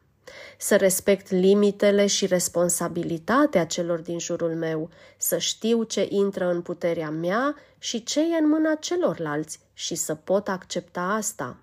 să 0.58 0.76
respect 0.76 1.30
limitele 1.30 2.06
și 2.06 2.26
responsabilitatea 2.26 3.66
celor 3.66 4.00
din 4.00 4.18
jurul 4.18 4.54
meu, 4.54 4.90
să 5.16 5.38
știu 5.38 5.82
ce 5.82 6.06
intră 6.10 6.50
în 6.50 6.60
puterea 6.60 7.10
mea 7.10 7.56
și 7.78 8.02
ce 8.02 8.20
e 8.20 8.38
în 8.40 8.48
mâna 8.48 8.74
celorlalți 8.74 9.58
și 9.72 9.94
să 9.94 10.14
pot 10.14 10.48
accepta 10.48 11.00
asta. 11.00 11.56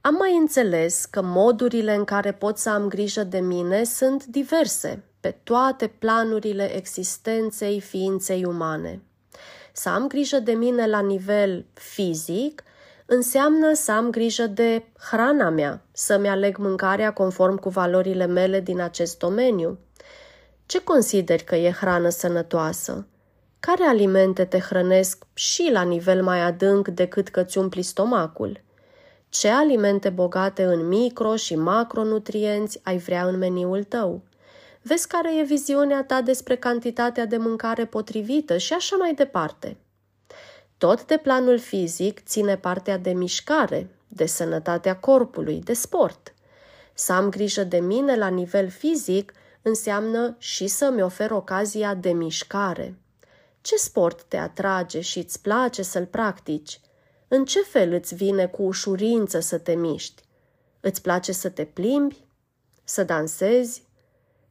Am 0.00 0.14
mai 0.14 0.36
înțeles 0.36 1.04
că 1.04 1.22
modurile 1.22 1.94
în 1.94 2.04
care 2.04 2.32
pot 2.32 2.58
să 2.58 2.70
am 2.70 2.88
grijă 2.88 3.24
de 3.24 3.38
mine 3.38 3.84
sunt 3.84 4.24
diverse 4.24 5.02
pe 5.20 5.30
toate 5.42 5.86
planurile 5.86 6.76
existenței 6.76 7.80
ființei 7.80 8.44
umane. 8.44 9.02
Să 9.72 9.88
am 9.88 10.06
grijă 10.06 10.38
de 10.38 10.52
mine 10.52 10.86
la 10.86 11.00
nivel 11.00 11.66
fizic 11.74 12.62
înseamnă 13.10 13.72
să 13.72 13.92
am 13.92 14.10
grijă 14.10 14.46
de 14.46 14.84
hrana 15.10 15.48
mea, 15.50 15.82
să-mi 15.92 16.28
aleg 16.28 16.56
mâncarea 16.56 17.12
conform 17.12 17.56
cu 17.56 17.68
valorile 17.68 18.26
mele 18.26 18.60
din 18.60 18.80
acest 18.80 19.18
domeniu. 19.18 19.78
Ce 20.66 20.82
consideri 20.82 21.44
că 21.44 21.56
e 21.56 21.70
hrană 21.70 22.08
sănătoasă? 22.08 23.06
Care 23.60 23.84
alimente 23.84 24.44
te 24.44 24.58
hrănesc 24.58 25.24
și 25.34 25.68
la 25.72 25.82
nivel 25.82 26.22
mai 26.22 26.40
adânc 26.40 26.88
decât 26.88 27.28
că 27.28 27.42
ți 27.42 27.58
umpli 27.58 27.82
stomacul? 27.82 28.60
Ce 29.28 29.48
alimente 29.48 30.08
bogate 30.08 30.64
în 30.64 30.88
micro 30.88 31.36
și 31.36 31.56
macronutrienți 31.56 32.80
ai 32.82 32.98
vrea 32.98 33.26
în 33.26 33.38
meniul 33.38 33.84
tău? 33.84 34.22
Vezi 34.82 35.06
care 35.06 35.38
e 35.38 35.42
viziunea 35.42 36.04
ta 36.04 36.20
despre 36.20 36.56
cantitatea 36.56 37.26
de 37.26 37.36
mâncare 37.36 37.84
potrivită 37.84 38.56
și 38.56 38.72
așa 38.72 38.96
mai 38.96 39.14
departe. 39.14 39.76
Tot 40.78 41.06
de 41.06 41.16
planul 41.16 41.58
fizic 41.58 42.22
ține 42.24 42.56
partea 42.56 42.98
de 42.98 43.10
mișcare, 43.10 43.90
de 44.08 44.26
sănătatea 44.26 44.96
corpului, 44.96 45.60
de 45.60 45.72
sport. 45.72 46.34
Să 46.94 47.12
am 47.12 47.28
grijă 47.28 47.64
de 47.64 47.78
mine 47.78 48.16
la 48.16 48.28
nivel 48.28 48.68
fizic 48.68 49.32
înseamnă 49.62 50.36
și 50.38 50.66
să-mi 50.66 51.02
ofer 51.02 51.30
ocazia 51.30 51.94
de 51.94 52.12
mișcare. 52.12 52.98
Ce 53.60 53.76
sport 53.76 54.22
te 54.22 54.36
atrage 54.36 55.00
și 55.00 55.18
îți 55.18 55.42
place 55.42 55.82
să-l 55.82 56.06
practici? 56.06 56.80
În 57.28 57.44
ce 57.44 57.60
fel 57.60 57.92
îți 57.92 58.14
vine 58.14 58.46
cu 58.46 58.62
ușurință 58.62 59.40
să 59.40 59.58
te 59.58 59.74
miști? 59.74 60.22
Îți 60.80 61.02
place 61.02 61.32
să 61.32 61.48
te 61.48 61.64
plimbi? 61.64 62.24
Să 62.84 63.04
dansezi? 63.04 63.82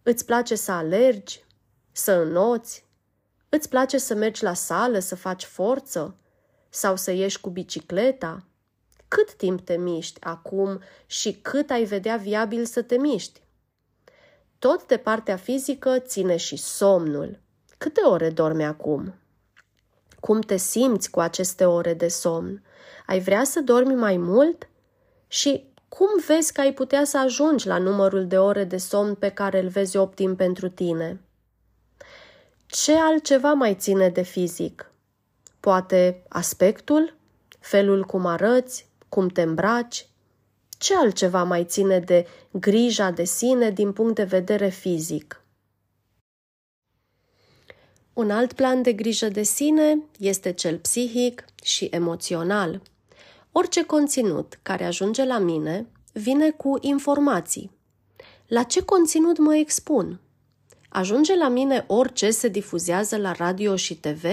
Îți 0.04 0.26
place 0.26 0.56
să 0.56 0.72
alergi? 0.72 1.44
Să 1.92 2.12
înnoți? 2.12 2.87
Îți 3.58 3.70
place 3.70 3.98
să 3.98 4.16
mergi 4.16 4.44
la 4.44 4.54
sală, 4.54 5.00
să 5.00 5.16
faci 5.16 5.44
forță? 5.44 6.16
Sau 6.70 6.96
să 6.96 7.12
ieși 7.12 7.40
cu 7.40 7.50
bicicleta? 7.50 8.44
Cât 9.08 9.34
timp 9.34 9.62
te 9.62 9.78
miști 9.78 10.20
acum 10.22 10.82
și 11.06 11.34
cât 11.34 11.70
ai 11.70 11.84
vedea 11.84 12.16
viabil 12.16 12.66
să 12.66 12.82
te 12.82 12.98
miști? 12.98 13.42
Tot 14.60 14.88
de 14.88 14.98
partea 14.98 15.36
fizică 15.36 16.00
ține 16.00 16.36
și 16.36 16.56
somnul. 16.56 17.40
Câte 17.78 18.02
ore 18.02 18.30
dormi 18.30 18.66
acum? 18.66 19.14
Cum 20.20 20.42
te 20.42 20.58
simți 20.58 21.10
cu 21.10 21.20
aceste 21.20 21.66
ore 21.66 21.94
de 21.94 22.08
somn? 22.08 22.64
Ai 23.06 23.20
vrea 23.20 23.44
să 23.44 23.62
dormi 23.62 23.96
mai 23.96 24.18
mult? 24.18 24.70
Și 25.28 25.74
cum 25.88 26.10
vezi 26.28 26.54
că 26.54 26.62
ai 26.62 26.74
putea 26.74 27.04
să 27.04 27.20
ajungi 27.20 27.68
la 27.68 27.78
numărul 27.78 28.28
de 28.28 28.38
ore 28.38 28.64
de 28.64 28.78
somn 28.78 29.16
pe 29.16 29.30
care 29.30 29.60
îl 29.60 29.68
vezi 29.68 29.98
optim 29.98 30.36
pentru 30.36 30.70
tine? 30.70 31.22
Ce 32.68 32.94
altceva 32.98 33.54
mai 33.54 33.76
ține 33.76 34.10
de 34.10 34.22
fizic? 34.22 34.92
Poate 35.60 36.24
aspectul, 36.30 37.16
felul 37.60 38.04
cum 38.04 38.26
arăți, 38.26 38.88
cum 39.10 39.28
te 39.28 39.42
îmbraci? 39.42 40.08
Ce 40.78 40.96
altceva 40.96 41.44
mai 41.44 41.66
ține 41.66 42.00
de 42.00 42.28
grija 42.52 43.12
de 43.12 43.24
sine 43.24 43.72
din 43.72 43.94
punct 43.94 44.16
de 44.16 44.24
vedere 44.24 44.70
fizic? 44.70 45.42
Un 48.14 48.32
alt 48.32 48.54
plan 48.54 48.82
de 48.82 48.94
grijă 48.94 49.28
de 49.28 49.44
sine 49.44 50.02
este 50.20 50.54
cel 50.54 50.78
psihic 50.78 51.46
și 51.64 51.86
emoțional. 51.86 52.82
Orice 53.52 53.86
conținut 53.86 54.60
care 54.62 54.86
ajunge 54.86 55.24
la 55.24 55.38
mine 55.38 55.88
vine 56.14 56.52
cu 56.52 56.78
informații. 56.82 57.72
La 58.48 58.64
ce 58.64 58.84
conținut 58.84 59.38
mă 59.38 59.56
expun? 59.56 60.20
Ajunge 60.98 61.36
la 61.36 61.48
mine 61.48 61.84
orice 61.88 62.30
se 62.30 62.48
difuzează 62.48 63.18
la 63.18 63.32
radio 63.32 63.76
și 63.76 63.96
TV 63.96 64.26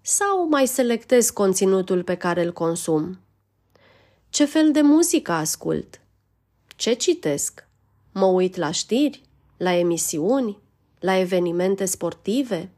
sau 0.00 0.48
mai 0.48 0.66
selectez 0.66 1.30
conținutul 1.30 2.02
pe 2.02 2.14
care 2.14 2.44
îl 2.44 2.52
consum? 2.52 3.18
Ce 4.28 4.44
fel 4.44 4.72
de 4.72 4.80
muzică 4.80 5.32
ascult? 5.32 6.00
Ce 6.76 6.92
citesc? 6.92 7.66
Mă 8.12 8.24
uit 8.24 8.56
la 8.56 8.70
știri, 8.70 9.22
la 9.56 9.72
emisiuni, 9.74 10.58
la 11.00 11.16
evenimente 11.16 11.84
sportive? 11.84 12.70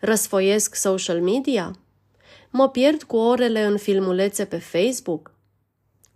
Răsfoiesc 0.00 0.74
social 0.74 1.20
media? 1.20 1.76
Mă 2.50 2.68
pierd 2.68 3.02
cu 3.02 3.16
orele 3.16 3.64
în 3.64 3.76
filmulețe 3.76 4.44
pe 4.44 4.58
Facebook? 4.58 5.30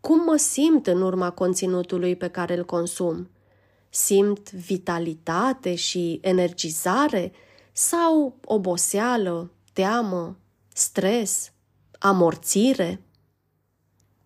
Cum 0.00 0.25
mă 0.25 0.37
simt 0.37 0.87
în 0.87 1.02
urma 1.02 1.30
conținutului 1.30 2.16
pe 2.16 2.28
care 2.28 2.56
îl 2.56 2.64
consum? 2.64 3.28
Simt 3.97 4.50
vitalitate 4.50 5.75
și 5.75 6.19
energizare 6.23 7.33
sau 7.73 8.38
oboseală, 8.45 9.50
teamă, 9.73 10.38
stres, 10.73 11.53
amorțire? 11.99 13.03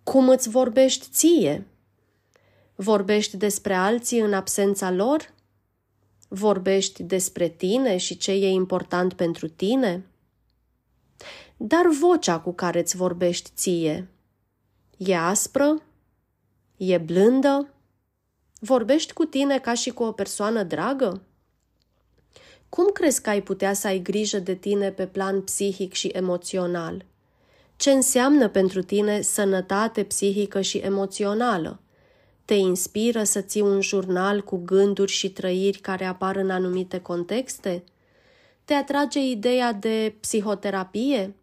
Cum 0.03 0.29
îți 0.29 0.49
vorbești 0.49 1.09
ție? 1.11 1.67
Vorbești 2.75 3.37
despre 3.37 3.75
alții 3.75 4.19
în 4.19 4.33
absența 4.33 4.91
lor? 4.91 5.35
Vorbești 6.29 7.03
despre 7.03 7.49
tine 7.49 7.97
și 7.97 8.17
ce 8.17 8.33
e 8.33 8.49
important 8.49 9.13
pentru 9.13 9.49
tine? 9.49 10.07
Dar 11.57 11.87
vocea 12.01 12.41
cu 12.41 12.53
care 12.53 12.81
îți 12.81 12.97
vorbești 12.97 13.51
ție 13.55 14.09
e 14.97 15.17
aspră? 15.17 15.83
E 16.77 16.99
blândă? 16.99 17.75
Vorbești 18.63 19.13
cu 19.13 19.25
tine 19.25 19.59
ca 19.59 19.75
și 19.75 19.91
cu 19.91 20.03
o 20.03 20.13
persoană 20.13 20.63
dragă? 20.63 21.23
cum 22.71 22.91
crezi 22.93 23.23
că 23.23 23.31
ai 23.31 23.43
putea 23.43 23.73
să 23.73 23.87
ai 23.87 23.99
grijă 23.99 24.39
de 24.39 24.55
tine 24.55 24.91
pe 24.91 25.07
plan 25.07 25.41
psihic 25.41 25.93
și 25.93 26.07
emoțional? 26.07 27.05
Ce 27.77 27.91
înseamnă 27.91 28.49
pentru 28.49 28.83
tine 28.83 29.21
sănătate 29.21 30.05
psihică 30.05 30.61
și 30.61 30.79
emoțională? 30.79 31.81
Te 32.45 32.55
inspiră 32.55 33.23
să 33.23 33.41
ții 33.41 33.61
un 33.61 33.81
jurnal 33.81 34.43
cu 34.43 34.57
gânduri 34.57 35.13
și 35.13 35.31
trăiri 35.31 35.79
care 35.79 36.05
apar 36.05 36.37
în 36.37 36.51
anumite 36.51 37.01
contexte? 37.01 37.85
Te 38.65 38.75
atrage 38.75 39.21
ideea 39.21 39.73
de 39.73 40.15
psihoterapie? 40.21 41.35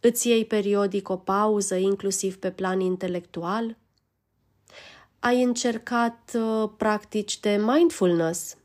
Îți 0.00 0.28
iei 0.28 0.44
periodic 0.44 1.08
o 1.08 1.16
pauză, 1.16 1.74
inclusiv 1.74 2.38
pe 2.38 2.50
plan 2.50 2.80
intelectual? 2.80 3.76
Ai 5.26 5.42
încercat 5.42 6.36
uh, 6.36 6.70
practici 6.76 7.40
de 7.40 7.60
mindfulness? 7.64 8.56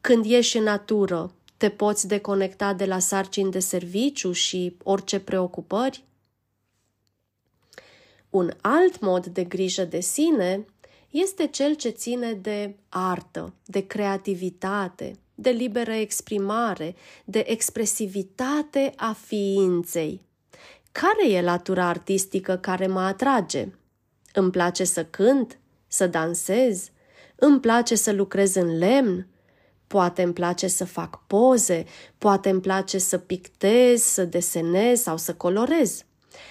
Când 0.00 0.24
ieși 0.24 0.56
în 0.56 0.62
natură, 0.62 1.32
te 1.56 1.68
poți 1.68 2.08
deconecta 2.08 2.72
de 2.72 2.84
la 2.84 2.98
sarcini 2.98 3.50
de 3.50 3.58
serviciu 3.58 4.32
și 4.32 4.76
orice 4.82 5.20
preocupări? 5.20 6.04
Un 8.30 8.50
alt 8.60 9.00
mod 9.00 9.26
de 9.26 9.44
grijă 9.44 9.84
de 9.84 10.00
sine 10.00 10.64
este 11.10 11.46
cel 11.46 11.74
ce 11.74 11.88
ține 11.88 12.32
de 12.32 12.76
artă, 12.88 13.54
de 13.64 13.86
creativitate, 13.86 15.12
de 15.34 15.50
liberă 15.50 15.92
exprimare, 15.92 16.94
de 17.24 17.44
expresivitate 17.46 18.92
a 18.96 19.12
ființei. 19.12 20.22
Care 20.92 21.30
e 21.30 21.42
latura 21.42 21.86
artistică 21.86 22.56
care 22.56 22.86
mă 22.86 23.00
atrage? 23.00 23.68
Îmi 24.32 24.50
place 24.50 24.84
să 24.84 25.04
cânt, 25.04 25.58
să 25.86 26.06
dansez, 26.06 26.90
îmi 27.36 27.60
place 27.60 27.94
să 27.94 28.12
lucrez 28.12 28.54
în 28.54 28.78
lemn, 28.78 29.26
poate 29.86 30.22
îmi 30.22 30.32
place 30.32 30.66
să 30.66 30.84
fac 30.84 31.26
poze, 31.26 31.84
poate 32.18 32.50
îmi 32.50 32.60
place 32.60 32.98
să 32.98 33.18
pictez, 33.18 34.02
să 34.02 34.24
desenez 34.24 35.00
sau 35.00 35.16
să 35.16 35.34
colorez. 35.34 36.04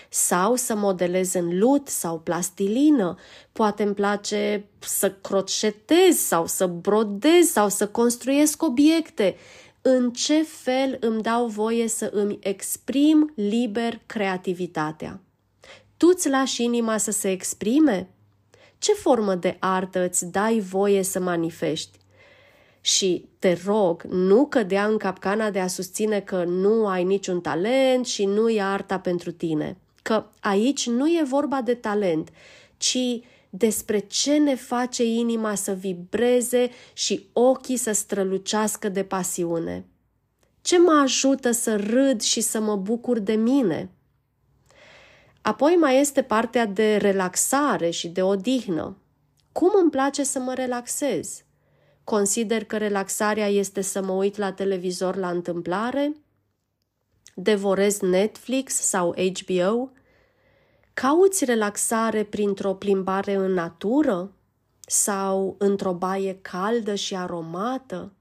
Sau 0.09 0.55
să 0.55 0.75
modelez 0.75 1.33
în 1.33 1.57
lut 1.57 1.87
sau 1.87 2.19
plastilină, 2.19 3.15
poate 3.51 3.83
îmi 3.83 3.93
place 3.93 4.65
să 4.79 5.11
crocetez 5.11 6.15
sau 6.15 6.47
să 6.47 6.67
brodez 6.67 7.47
sau 7.51 7.69
să 7.69 7.87
construiesc 7.87 8.63
obiecte. 8.63 9.35
În 9.81 10.11
ce 10.11 10.43
fel 10.43 10.97
îmi 10.99 11.21
dau 11.21 11.47
voie 11.47 11.87
să 11.87 12.09
îmi 12.13 12.37
exprim 12.41 13.31
liber 13.35 14.01
creativitatea? 14.05 15.21
Tu 15.99 16.07
îți 16.13 16.29
lași 16.29 16.63
inima 16.63 16.97
să 16.97 17.11
se 17.11 17.31
exprime? 17.31 18.09
Ce 18.77 18.93
formă 18.93 19.35
de 19.35 19.57
artă 19.59 20.05
îți 20.05 20.25
dai 20.25 20.59
voie 20.59 21.03
să 21.03 21.19
manifesti? 21.19 21.97
Și 22.81 23.25
te 23.39 23.57
rog, 23.65 24.03
nu 24.03 24.45
cădea 24.45 24.85
în 24.85 24.97
capcana 24.97 25.49
de 25.49 25.59
a 25.59 25.67
susține 25.67 26.19
că 26.19 26.43
nu 26.43 26.87
ai 26.87 27.03
niciun 27.03 27.41
talent 27.41 28.05
și 28.05 28.25
nu 28.25 28.49
e 28.49 28.61
arta 28.61 28.99
pentru 28.99 29.31
tine. 29.31 29.77
Că 30.01 30.25
aici 30.39 30.87
nu 30.87 31.07
e 31.07 31.23
vorba 31.23 31.61
de 31.61 31.73
talent, 31.73 32.29
ci 32.77 32.97
despre 33.49 33.99
ce 33.99 34.37
ne 34.37 34.55
face 34.55 35.03
inima 35.03 35.55
să 35.55 35.71
vibreze 35.71 36.69
și 36.93 37.27
ochii 37.33 37.77
să 37.77 37.91
strălucească 37.91 38.89
de 38.89 39.03
pasiune. 39.03 39.85
Ce 40.61 40.77
mă 40.77 40.99
ajută 41.03 41.51
să 41.51 41.75
râd 41.75 42.21
și 42.21 42.41
să 42.41 42.59
mă 42.59 42.75
bucur 42.75 43.19
de 43.19 43.33
mine? 43.33 43.89
Apoi 45.49 45.75
mai 45.75 45.99
este 45.99 46.21
partea 46.21 46.65
de 46.65 46.97
relaxare 46.97 47.89
și 47.89 48.07
de 48.07 48.21
odihnă. 48.21 48.97
Cum 49.51 49.71
îmi 49.81 49.89
place 49.89 50.23
să 50.23 50.39
mă 50.39 50.53
relaxez? 50.53 51.43
Consider 52.03 52.63
că 52.63 52.77
relaxarea 52.77 53.47
este 53.47 53.81
să 53.81 54.01
mă 54.01 54.11
uit 54.11 54.37
la 54.37 54.51
televizor 54.51 55.15
la 55.15 55.29
întâmplare, 55.29 56.15
devorez 57.35 57.99
Netflix 57.99 58.73
sau 58.73 59.15
HBO, 59.15 59.91
cauți 60.93 61.45
relaxare 61.45 62.23
printr-o 62.23 62.73
plimbare 62.73 63.33
în 63.33 63.53
natură? 63.53 64.31
Sau 64.87 65.55
într-o 65.57 65.93
baie 65.93 66.39
caldă 66.41 66.95
și 66.95 67.15
aromată, 67.15 68.13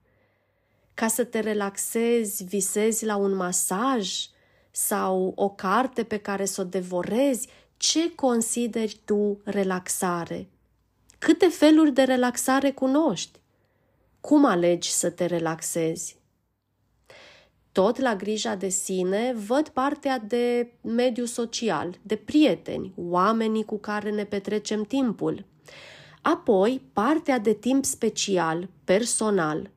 ca 0.95 1.09
să 1.09 1.25
te 1.25 1.41
relaxezi, 1.41 2.45
visezi 2.45 3.05
la 3.05 3.17
un 3.17 3.35
masaj 3.35 4.29
sau 4.71 5.33
o 5.35 5.49
carte 5.49 6.03
pe 6.03 6.17
care 6.17 6.45
să 6.45 6.61
o 6.61 6.65
devorezi, 6.65 7.49
ce 7.77 8.15
consideri 8.15 9.01
tu 9.05 9.41
relaxare? 9.45 10.49
Câte 11.19 11.47
feluri 11.47 11.93
de 11.93 12.03
relaxare 12.03 12.71
cunoști? 12.71 13.39
Cum 14.21 14.45
alegi 14.45 14.91
să 14.91 15.11
te 15.11 15.27
relaxezi? 15.27 16.17
Tot 17.73 17.99
la 17.99 18.17
grija 18.17 18.55
de 18.55 18.69
sine 18.69 19.35
văd 19.47 19.69
partea 19.69 20.19
de 20.19 20.73
mediu 20.81 21.25
social, 21.25 21.99
de 22.03 22.17
prieteni, 22.17 22.93
oamenii 22.97 23.65
cu 23.65 23.79
care 23.79 24.11
ne 24.11 24.25
petrecem 24.25 24.83
timpul. 24.83 25.45
Apoi, 26.23 26.83
partea 26.93 27.39
de 27.39 27.53
timp 27.53 27.85
special, 27.85 28.69
personal. 28.85 29.71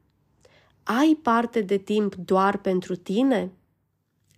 Ai 0.84 1.20
parte 1.22 1.62
de 1.62 1.78
timp 1.78 2.16
doar 2.16 2.58
pentru 2.58 2.96
tine? 2.96 3.52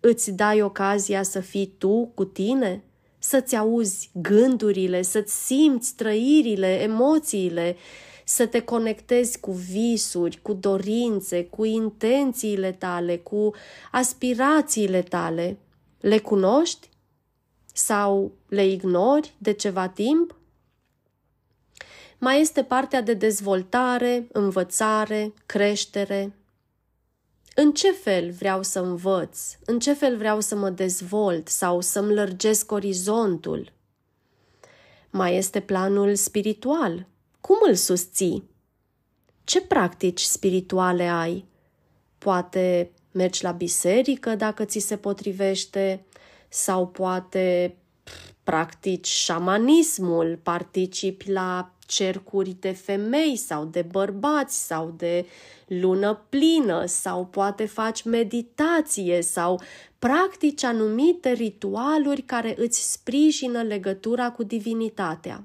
Îți 0.06 0.32
dai 0.32 0.62
ocazia 0.62 1.24
să 1.24 1.40
fii 1.40 1.76
tu 1.78 2.12
cu 2.14 2.26
tine? 2.26 2.84
Să-ți 3.20 3.56
auzi 3.56 4.10
gândurile, 4.14 5.02
să-ți 5.02 5.46
simți 5.46 5.96
trăirile, 5.96 6.82
emoțiile, 6.82 7.76
să 8.26 8.46
te 8.46 8.62
conectezi 8.62 9.40
cu 9.40 9.52
visuri, 9.52 10.40
cu 10.42 10.54
dorințe, 10.54 11.46
cu 11.46 11.64
intențiile 11.64 12.72
tale, 12.72 13.18
cu 13.18 13.54
aspirațiile 13.92 15.02
tale. 15.02 15.58
Le 16.00 16.20
cunoști? 16.20 16.90
Sau 17.74 18.32
le 18.48 18.68
ignori 18.68 19.34
de 19.38 19.52
ceva 19.52 19.88
timp? 19.88 20.36
Mai 22.18 22.42
este 22.42 22.64
partea 22.64 23.02
de 23.02 23.14
dezvoltare, 23.14 24.28
învățare, 24.32 25.34
creștere. 25.46 26.34
În 27.56 27.74
ce 27.74 27.92
fel 27.92 28.32
vreau 28.32 28.64
să 28.64 28.80
învăț? 28.80 29.40
În 29.66 29.80
ce 29.80 29.94
fel 29.94 30.18
vreau 30.18 30.40
să 30.40 30.56
mă 30.56 30.70
dezvolt 30.70 31.48
sau 31.48 31.82
să-mi 31.82 32.14
lărgesc 32.14 32.72
orizontul? 32.72 33.72
Mai 35.10 35.36
este 35.36 35.60
planul 35.60 36.16
spiritual, 36.16 37.08
cum 37.42 37.58
îl 37.68 37.76
susții? 37.76 38.50
Ce 39.44 39.62
practici 39.62 40.22
spirituale 40.22 41.04
ai? 41.04 41.46
Poate 42.18 42.92
mergi 43.12 43.44
la 43.44 43.52
biserică 43.52 44.36
dacă 44.36 44.66
ți 44.66 44.80
se 44.80 44.98
potrivește 44.98 46.06
sau 46.50 46.88
poate 46.88 47.78
practici 48.44 49.08
șamanismul, 49.08 50.40
participi 50.44 51.32
la 51.32 51.73
cercuri 51.86 52.56
de 52.60 52.72
femei 52.72 53.36
sau 53.36 53.66
de 53.66 53.82
bărbați 53.82 54.66
sau 54.66 54.94
de 54.98 55.26
lună 55.68 56.26
plină 56.30 56.86
sau 56.86 57.26
poate 57.26 57.66
faci 57.66 58.04
meditație 58.04 59.22
sau 59.22 59.62
practici 60.00 60.64
anumite 60.64 61.32
ritualuri 61.32 62.22
care 62.22 62.54
îți 62.58 62.92
sprijină 62.92 63.62
legătura 63.62 64.32
cu 64.32 64.44
divinitatea. 64.44 65.44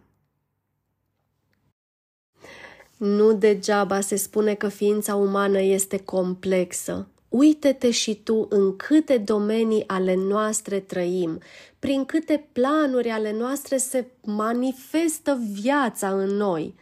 Nu 2.97 3.33
degeaba 3.33 4.01
se 4.01 4.17
spune 4.17 4.55
că 4.55 4.69
ființa 4.69 5.15
umană 5.15 5.61
este 5.61 5.99
complexă. 5.99 7.09
Uite-te 7.29 7.91
și 7.91 8.15
tu 8.15 8.47
în 8.51 8.77
câte 8.77 9.19
domenii 9.19 9.85
ale 9.87 10.15
noastre 10.15 10.81
trăim, 10.81 11.41
prin 11.79 12.05
câte 12.05 12.49
planuri 12.53 13.09
ale 13.09 13.33
noastre 13.33 13.77
se 13.77 14.07
manifestă 14.25 15.41
viața 15.53 16.09
în 16.09 16.29
noi. 16.29 16.75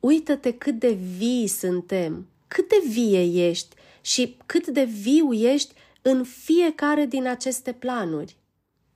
Uită-te 0.00 0.52
cât 0.52 0.78
de 0.78 0.98
vii 1.16 1.46
suntem, 1.46 2.26
cât 2.48 2.68
de 2.68 2.82
vie 2.88 3.48
ești 3.48 3.76
și 4.00 4.36
cât 4.46 4.66
de 4.66 4.84
viu 4.84 5.32
ești 5.32 5.74
în 6.02 6.24
fiecare 6.24 7.06
din 7.06 7.26
aceste 7.26 7.72
planuri. 7.72 8.36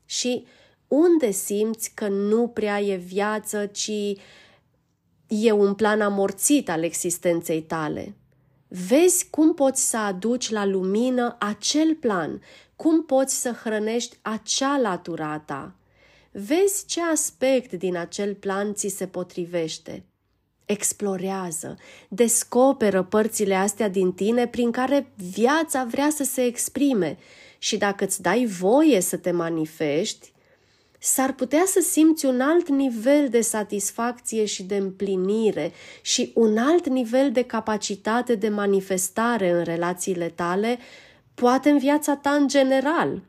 Și 0.04 0.44
unde 0.88 1.30
simți 1.30 1.94
că 1.94 2.08
nu 2.08 2.48
prea 2.48 2.80
e 2.80 2.96
viață, 2.96 3.66
ci 3.66 3.90
e 5.28 5.52
un 5.52 5.74
plan 5.74 6.00
amorțit 6.00 6.70
al 6.70 6.82
existenței 6.82 7.62
tale. 7.62 8.14
Vezi 8.88 9.26
cum 9.30 9.54
poți 9.54 9.88
să 9.88 9.96
aduci 9.96 10.50
la 10.50 10.64
lumină 10.64 11.36
acel 11.38 11.94
plan, 11.94 12.42
cum 12.76 13.04
poți 13.04 13.40
să 13.40 13.50
hrănești 13.62 14.16
acea 14.22 14.78
latura 14.78 15.38
ta. 15.38 15.74
Vezi 16.32 16.86
ce 16.86 17.00
aspect 17.02 17.72
din 17.72 17.96
acel 17.96 18.34
plan 18.34 18.74
ți 18.74 18.88
se 18.88 19.06
potrivește. 19.06 20.04
Explorează, 20.64 21.76
descoperă 22.08 23.02
părțile 23.02 23.54
astea 23.54 23.88
din 23.88 24.12
tine 24.12 24.46
prin 24.46 24.70
care 24.70 25.12
viața 25.16 25.84
vrea 25.84 26.10
să 26.10 26.24
se 26.24 26.44
exprime 26.44 27.18
și 27.58 27.76
dacă 27.76 28.04
îți 28.04 28.22
dai 28.22 28.46
voie 28.46 29.00
să 29.00 29.16
te 29.16 29.30
manifesti, 29.30 30.32
s-ar 31.04 31.32
putea 31.32 31.62
să 31.66 31.80
simți 31.80 32.26
un 32.26 32.40
alt 32.40 32.68
nivel 32.68 33.28
de 33.28 33.40
satisfacție 33.40 34.44
și 34.44 34.62
de 34.62 34.76
împlinire 34.76 35.72
și 36.02 36.32
un 36.34 36.58
alt 36.58 36.88
nivel 36.88 37.32
de 37.32 37.42
capacitate 37.42 38.34
de 38.34 38.48
manifestare 38.48 39.50
în 39.50 39.62
relațiile 39.62 40.28
tale, 40.28 40.78
poate 41.34 41.70
în 41.70 41.78
viața 41.78 42.16
ta 42.16 42.30
în 42.30 42.48
general. 42.48 43.22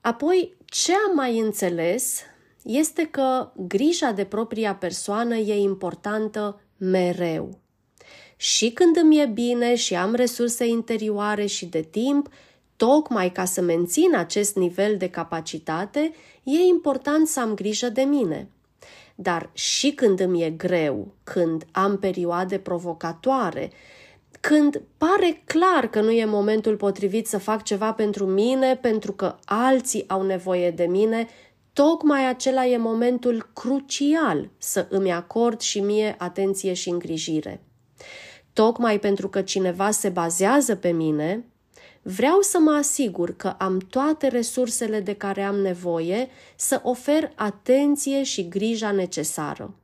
Apoi, 0.00 0.56
ce 0.64 0.92
am 0.92 1.14
mai 1.14 1.38
înțeles 1.38 2.20
este 2.62 3.04
că 3.06 3.52
grija 3.56 4.12
de 4.12 4.24
propria 4.24 4.74
persoană 4.74 5.36
e 5.36 5.60
importantă 5.60 6.60
mereu. 6.76 7.58
Și 8.36 8.70
când 8.70 8.96
îmi 8.96 9.20
e 9.20 9.26
bine 9.26 9.74
și 9.74 9.94
am 9.94 10.14
resurse 10.14 10.66
interioare 10.66 11.46
și 11.46 11.66
de 11.66 11.80
timp, 11.80 12.28
tocmai 12.78 13.32
ca 13.32 13.44
să 13.44 13.60
mențin 13.60 14.14
acest 14.16 14.56
nivel 14.56 14.96
de 14.96 15.08
capacitate, 15.08 16.12
e 16.42 16.58
important 16.68 17.26
să 17.26 17.40
am 17.40 17.54
grijă 17.54 17.88
de 17.88 18.02
mine. 18.02 18.48
Dar 19.14 19.50
și 19.52 19.90
când 19.90 20.20
îmi 20.20 20.42
e 20.42 20.50
greu, 20.50 21.14
când 21.24 21.66
am 21.72 21.98
perioade 21.98 22.58
provocatoare, 22.58 23.70
când 24.40 24.82
pare 24.96 25.42
clar 25.44 25.88
că 25.90 26.00
nu 26.00 26.10
e 26.10 26.24
momentul 26.24 26.76
potrivit 26.76 27.26
să 27.26 27.38
fac 27.38 27.62
ceva 27.62 27.92
pentru 27.92 28.26
mine, 28.26 28.76
pentru 28.76 29.12
că 29.12 29.36
alții 29.44 30.04
au 30.08 30.22
nevoie 30.22 30.70
de 30.70 30.84
mine, 30.84 31.26
tocmai 31.72 32.28
acela 32.28 32.66
e 32.66 32.76
momentul 32.76 33.50
crucial 33.52 34.50
să 34.58 34.86
îmi 34.90 35.12
acord 35.12 35.60
și 35.60 35.80
mie 35.80 36.14
atenție 36.18 36.72
și 36.72 36.88
îngrijire. 36.88 37.62
Tocmai 38.52 38.98
pentru 38.98 39.28
că 39.28 39.42
cineva 39.42 39.90
se 39.90 40.08
bazează 40.08 40.76
pe 40.76 40.90
mine, 40.90 41.44
vreau 42.16 42.40
să 42.40 42.58
mă 42.58 42.70
asigur 42.70 43.36
că 43.36 43.48
am 43.58 43.78
toate 43.78 44.26
resursele 44.26 45.00
de 45.00 45.14
care 45.14 45.42
am 45.42 45.56
nevoie 45.56 46.28
să 46.56 46.80
ofer 46.82 47.32
atenție 47.34 48.22
și 48.22 48.48
grija 48.48 48.90
necesară. 48.90 49.74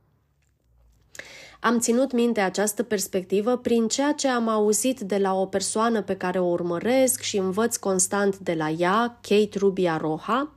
Am 1.65 1.79
ținut 1.79 2.11
minte 2.11 2.39
această 2.39 2.83
perspectivă 2.83 3.57
prin 3.57 3.87
ceea 3.87 4.11
ce 4.11 4.27
am 4.27 4.47
auzit 4.47 4.99
de 4.99 5.17
la 5.17 5.33
o 5.33 5.45
persoană 5.45 6.01
pe 6.01 6.15
care 6.15 6.39
o 6.39 6.45
urmăresc 6.45 7.21
și 7.21 7.37
învăț 7.37 7.75
constant 7.75 8.37
de 8.37 8.53
la 8.53 8.69
ea, 8.69 9.19
Kate 9.21 9.57
Rubia 9.57 9.97
Roha, 9.97 10.55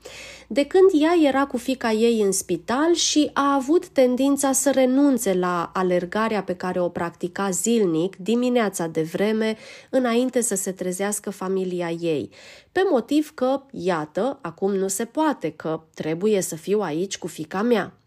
de 0.48 0.64
când 0.64 0.90
ea 1.02 1.28
era 1.28 1.46
cu 1.46 1.56
fica 1.56 1.92
ei 1.92 2.20
în 2.20 2.32
spital 2.32 2.94
și 2.94 3.30
a 3.32 3.54
avut 3.54 3.88
tendința 3.88 4.52
să 4.52 4.70
renunțe 4.70 5.34
la 5.34 5.70
alergarea 5.74 6.42
pe 6.42 6.54
care 6.54 6.80
o 6.80 6.88
practica 6.88 7.50
zilnic 7.50 8.16
dimineața 8.16 8.86
de 8.86 9.02
vreme 9.02 9.56
înainte 9.90 10.40
să 10.40 10.54
se 10.54 10.72
trezească 10.72 11.30
familia 11.30 11.90
ei, 11.90 12.30
pe 12.72 12.80
motiv 12.90 13.30
că, 13.34 13.62
iată, 13.70 14.38
acum 14.42 14.74
nu 14.74 14.88
se 14.88 15.04
poate, 15.04 15.50
că 15.50 15.82
trebuie 15.94 16.40
să 16.40 16.56
fiu 16.56 16.80
aici 16.80 17.18
cu 17.18 17.26
fica 17.26 17.62
mea. 17.62 17.98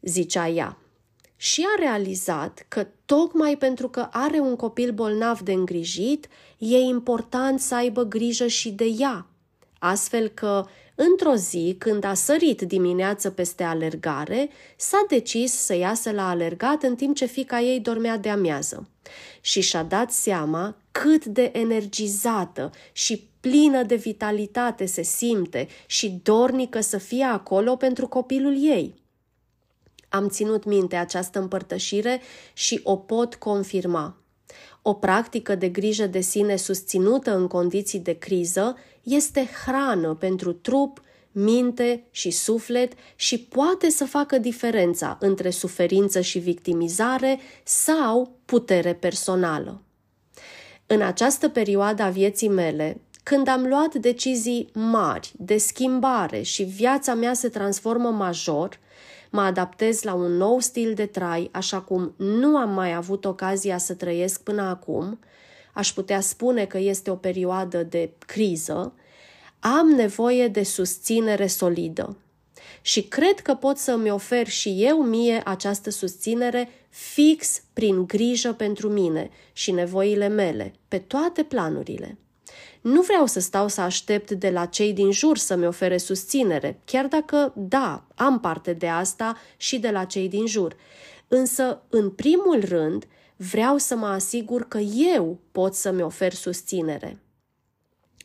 Zicea 0.00 0.48
ea, 0.48 0.78
și 1.42 1.66
a 1.76 1.80
realizat 1.80 2.64
că 2.68 2.86
tocmai 3.04 3.56
pentru 3.56 3.88
că 3.88 4.08
are 4.10 4.38
un 4.38 4.56
copil 4.56 4.92
bolnav 4.92 5.40
de 5.40 5.52
îngrijit, 5.52 6.28
e 6.58 6.76
important 6.76 7.60
să 7.60 7.74
aibă 7.74 8.02
grijă 8.02 8.46
și 8.46 8.70
de 8.70 8.84
ea. 8.98 9.26
Astfel 9.78 10.28
că, 10.28 10.66
într-o 10.94 11.34
zi, 11.34 11.76
când 11.78 12.04
a 12.04 12.14
sărit 12.14 12.60
dimineață 12.60 13.30
peste 13.30 13.62
alergare, 13.62 14.48
s-a 14.76 15.04
decis 15.08 15.52
să 15.52 15.76
iasă 15.76 16.10
la 16.10 16.28
alergat 16.28 16.82
în 16.82 16.96
timp 16.96 17.16
ce 17.16 17.24
fica 17.24 17.60
ei 17.60 17.80
dormea 17.80 18.16
de 18.16 18.28
amiază. 18.28 18.88
Și 19.40 19.60
și-a 19.60 19.82
dat 19.82 20.10
seama 20.10 20.76
cât 20.92 21.24
de 21.24 21.50
energizată 21.54 22.70
și 22.92 23.28
plină 23.40 23.82
de 23.82 23.94
vitalitate 23.94 24.86
se 24.86 25.02
simte 25.02 25.68
și 25.86 26.20
dornică 26.22 26.80
să 26.80 26.98
fie 26.98 27.24
acolo 27.24 27.76
pentru 27.76 28.08
copilul 28.08 28.64
ei. 28.64 29.00
Am 30.10 30.28
ținut 30.28 30.64
minte 30.64 30.96
această 30.96 31.38
împărtășire 31.38 32.20
și 32.52 32.80
o 32.82 32.96
pot 32.96 33.34
confirma. 33.34 34.16
O 34.82 34.94
practică 34.94 35.54
de 35.54 35.68
grijă 35.68 36.06
de 36.06 36.20
sine 36.20 36.56
susținută 36.56 37.36
în 37.36 37.46
condiții 37.46 37.98
de 37.98 38.12
criză 38.12 38.76
este 39.02 39.48
hrană 39.64 40.14
pentru 40.14 40.52
trup, 40.52 41.02
minte 41.32 42.04
și 42.10 42.30
suflet 42.30 42.92
și 43.16 43.38
poate 43.38 43.90
să 43.90 44.04
facă 44.04 44.38
diferența 44.38 45.16
între 45.20 45.50
suferință 45.50 46.20
și 46.20 46.38
victimizare 46.38 47.38
sau 47.64 48.36
putere 48.44 48.94
personală. 48.94 49.82
În 50.86 51.02
această 51.02 51.48
perioadă 51.48 52.02
a 52.02 52.08
vieții 52.08 52.48
mele, 52.48 53.00
când 53.22 53.48
am 53.48 53.66
luat 53.66 53.94
decizii 53.94 54.70
mari 54.72 55.32
de 55.36 55.56
schimbare 55.56 56.42
și 56.42 56.62
viața 56.62 57.14
mea 57.14 57.34
se 57.34 57.48
transformă 57.48 58.10
major, 58.10 58.78
mă 59.30 59.40
adaptez 59.40 60.02
la 60.02 60.14
un 60.14 60.36
nou 60.36 60.58
stil 60.58 60.94
de 60.94 61.06
trai, 61.06 61.48
așa 61.52 61.80
cum 61.80 62.14
nu 62.16 62.56
am 62.56 62.70
mai 62.70 62.94
avut 62.94 63.24
ocazia 63.24 63.78
să 63.78 63.94
trăiesc 63.94 64.42
până 64.42 64.62
acum, 64.62 65.18
aș 65.72 65.92
putea 65.92 66.20
spune 66.20 66.64
că 66.64 66.78
este 66.78 67.10
o 67.10 67.14
perioadă 67.14 67.82
de 67.82 68.10
criză, 68.26 68.94
am 69.58 69.88
nevoie 69.88 70.48
de 70.48 70.62
susținere 70.62 71.46
solidă. 71.46 72.16
Și 72.82 73.02
cred 73.02 73.40
că 73.40 73.54
pot 73.54 73.76
să 73.76 73.92
îmi 73.92 74.10
ofer 74.10 74.46
și 74.46 74.76
eu 74.78 75.02
mie 75.02 75.42
această 75.44 75.90
susținere 75.90 76.68
fix 76.88 77.62
prin 77.72 78.06
grijă 78.06 78.52
pentru 78.52 78.88
mine 78.88 79.30
și 79.52 79.70
nevoile 79.70 80.28
mele, 80.28 80.72
pe 80.88 80.98
toate 80.98 81.42
planurile. 81.42 82.18
Nu 82.80 83.00
vreau 83.00 83.26
să 83.26 83.40
stau 83.40 83.68
să 83.68 83.80
aștept 83.80 84.30
de 84.30 84.50
la 84.50 84.66
cei 84.66 84.92
din 84.92 85.10
jur 85.10 85.38
să-mi 85.38 85.66
ofere 85.66 85.96
susținere, 85.96 86.80
chiar 86.84 87.06
dacă, 87.06 87.52
da, 87.56 88.04
am 88.14 88.40
parte 88.40 88.72
de 88.72 88.88
asta 88.88 89.36
și 89.56 89.78
de 89.78 89.90
la 89.90 90.04
cei 90.04 90.28
din 90.28 90.46
jur. 90.46 90.76
Însă, 91.28 91.82
în 91.88 92.10
primul 92.10 92.64
rând, 92.64 93.06
vreau 93.36 93.76
să 93.76 93.96
mă 93.96 94.06
asigur 94.06 94.68
că 94.68 94.78
eu 94.78 95.38
pot 95.52 95.74
să-mi 95.74 96.02
ofer 96.02 96.32
susținere 96.32 97.18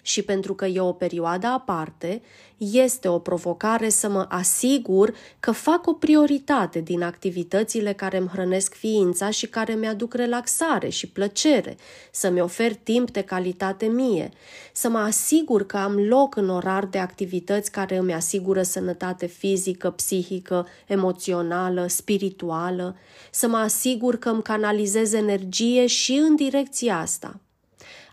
și 0.06 0.22
pentru 0.22 0.54
că 0.54 0.66
e 0.66 0.80
o 0.80 0.92
perioadă 0.92 1.48
aparte, 1.48 2.22
este 2.58 3.08
o 3.08 3.20
provocare 3.20 3.90
să 3.90 4.10
mă 4.10 4.26
asigur 4.30 5.14
că 5.40 5.52
fac 5.52 5.88
o 5.88 5.94
prioritate 5.94 6.80
din 6.80 7.02
activitățile 7.02 7.94
care 7.94 8.18
îmi 8.18 8.28
hrănesc 8.28 8.74
ființa 8.74 9.30
și 9.30 9.48
care 9.48 9.74
mi-aduc 9.74 10.14
relaxare 10.14 10.90
și 10.90 11.08
plăcere, 11.08 11.78
să-mi 12.12 12.42
ofer 12.42 12.74
timp 12.74 13.12
de 13.12 13.22
calitate 13.22 13.86
mie, 13.86 14.32
să 14.74 14.90
mă 14.90 14.98
asigur 14.98 15.66
că 15.66 15.78
am 15.78 15.96
loc 15.96 16.36
în 16.36 16.50
orar 16.50 16.86
de 16.86 16.98
activități 16.98 17.72
care 17.72 17.98
îmi 17.98 18.14
asigură 18.14 18.62
sănătate 18.62 19.26
fizică, 19.26 19.90
psihică, 19.90 20.68
emoțională, 20.88 21.88
spirituală, 21.88 22.96
să 23.32 23.48
mă 23.48 23.58
asigur 23.58 24.18
că 24.18 24.30
îmi 24.30 24.44
canalizez 24.44 25.14
energie 25.14 25.86
și 25.86 26.14
în 26.14 26.36
direcția 26.36 27.00
asta– 27.00 27.40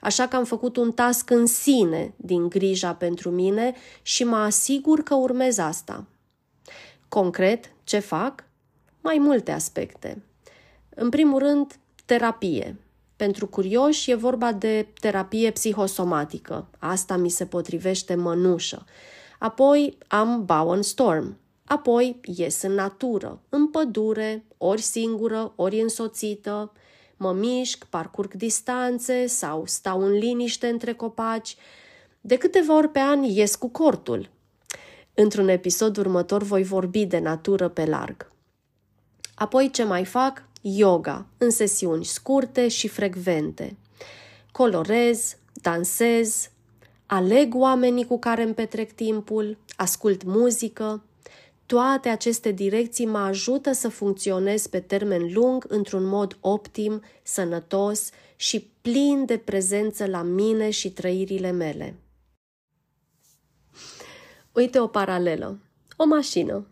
așa 0.02 0.28
că 0.28 0.36
am 0.36 0.44
făcut 0.44 0.76
un 0.76 0.92
task 0.92 1.30
în 1.30 1.46
sine 1.46 2.14
din 2.16 2.48
grija 2.48 2.94
pentru 2.94 3.30
mine 3.30 3.74
și 4.02 4.24
mă 4.24 4.36
asigur 4.36 5.02
că 5.02 5.14
urmez 5.14 5.58
asta. 5.58 6.04
Concret, 7.08 7.72
ce 7.84 7.98
fac? 7.98 8.44
Mai 9.00 9.18
multe 9.18 9.50
aspecte. 9.50 10.22
În 10.88 11.08
primul 11.08 11.38
rând, 11.38 11.78
terapie. 12.04 12.76
Pentru 13.16 13.46
curioși 13.46 14.10
e 14.10 14.14
vorba 14.14 14.52
de 14.52 14.86
terapie 15.00 15.50
psihosomatică. 15.50 16.68
Asta 16.78 17.16
mi 17.16 17.28
se 17.28 17.46
potrivește 17.46 18.14
mănușă. 18.14 18.84
Apoi 19.38 19.98
am 20.08 20.44
Bowen 20.44 20.82
Storm. 20.82 21.36
Apoi 21.64 22.20
ies 22.36 22.62
în 22.62 22.72
natură, 22.72 23.40
în 23.48 23.68
pădure, 23.68 24.44
ori 24.58 24.80
singură, 24.80 25.52
ori 25.56 25.80
însoțită, 25.80 26.72
mă 27.22 27.32
mișc, 27.32 27.84
parcurg 27.84 28.34
distanțe 28.34 29.26
sau 29.26 29.62
stau 29.66 30.00
în 30.00 30.12
liniște 30.12 30.66
între 30.66 30.92
copaci. 30.92 31.56
De 32.20 32.36
câteva 32.36 32.76
ori 32.76 32.88
pe 32.88 32.98
an 32.98 33.22
ies 33.22 33.54
cu 33.54 33.68
cortul. 33.68 34.30
Într-un 35.14 35.48
episod 35.48 35.96
următor 35.96 36.42
voi 36.42 36.62
vorbi 36.62 37.06
de 37.06 37.18
natură 37.18 37.68
pe 37.68 37.84
larg. 37.84 38.30
Apoi 39.34 39.70
ce 39.70 39.84
mai 39.84 40.04
fac? 40.04 40.44
Yoga, 40.60 41.26
în 41.38 41.50
sesiuni 41.50 42.04
scurte 42.04 42.68
și 42.68 42.88
frecvente. 42.88 43.76
Colorez, 44.52 45.36
dansez, 45.52 46.50
aleg 47.06 47.54
oamenii 47.54 48.06
cu 48.06 48.18
care 48.18 48.42
îmi 48.42 48.54
petrec 48.54 48.92
timpul, 48.92 49.58
ascult 49.76 50.24
muzică, 50.24 51.02
toate 51.66 52.08
aceste 52.08 52.50
direcții 52.50 53.06
mă 53.06 53.18
ajută 53.18 53.72
să 53.72 53.88
funcționez 53.88 54.66
pe 54.66 54.80
termen 54.80 55.32
lung 55.32 55.64
într-un 55.68 56.04
mod 56.04 56.36
optim, 56.40 57.02
sănătos 57.22 58.10
și 58.36 58.70
plin 58.80 59.24
de 59.24 59.36
prezență 59.36 60.06
la 60.06 60.22
mine 60.22 60.70
și 60.70 60.90
trăirile 60.90 61.50
mele. 61.50 61.94
Uite 64.52 64.78
o 64.78 64.86
paralelă. 64.86 65.58
O 65.96 66.04
mașină. 66.04 66.66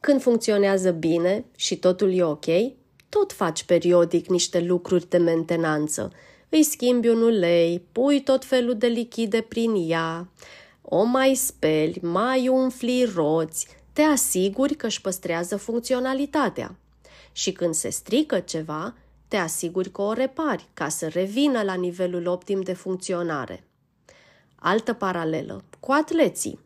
Când 0.00 0.20
funcționează 0.22 0.90
bine 0.90 1.44
și 1.56 1.76
totul 1.78 2.12
e 2.12 2.22
ok, 2.22 2.46
tot 3.08 3.32
faci 3.32 3.64
periodic 3.64 4.26
niște 4.28 4.60
lucruri 4.60 5.08
de 5.08 5.18
mentenanță. 5.18 6.12
Îi 6.48 6.62
schimbi 6.62 7.08
un 7.08 7.22
ulei, 7.22 7.86
pui 7.92 8.22
tot 8.22 8.44
felul 8.44 8.76
de 8.76 8.86
lichide 8.86 9.40
prin 9.40 9.74
ea, 9.88 10.28
O 10.82 11.04
mai 11.04 11.34
speli, 11.34 11.98
mai 12.02 12.48
umfli 12.48 13.04
roți, 13.14 13.66
te 13.96 14.02
asiguri 14.02 14.74
că 14.74 14.86
își 14.86 15.00
păstrează 15.00 15.56
funcționalitatea. 15.56 16.74
Și 17.32 17.52
când 17.52 17.74
se 17.74 17.88
strică 17.88 18.38
ceva, 18.38 18.94
te 19.28 19.36
asiguri 19.36 19.90
că 19.90 20.02
o 20.02 20.12
repari 20.12 20.68
ca 20.74 20.88
să 20.88 21.08
revină 21.08 21.62
la 21.62 21.74
nivelul 21.74 22.26
optim 22.26 22.60
de 22.60 22.72
funcționare. 22.72 23.64
Altă 24.54 24.92
paralelă, 24.92 25.64
cu 25.80 25.92
atleții. 25.92 26.60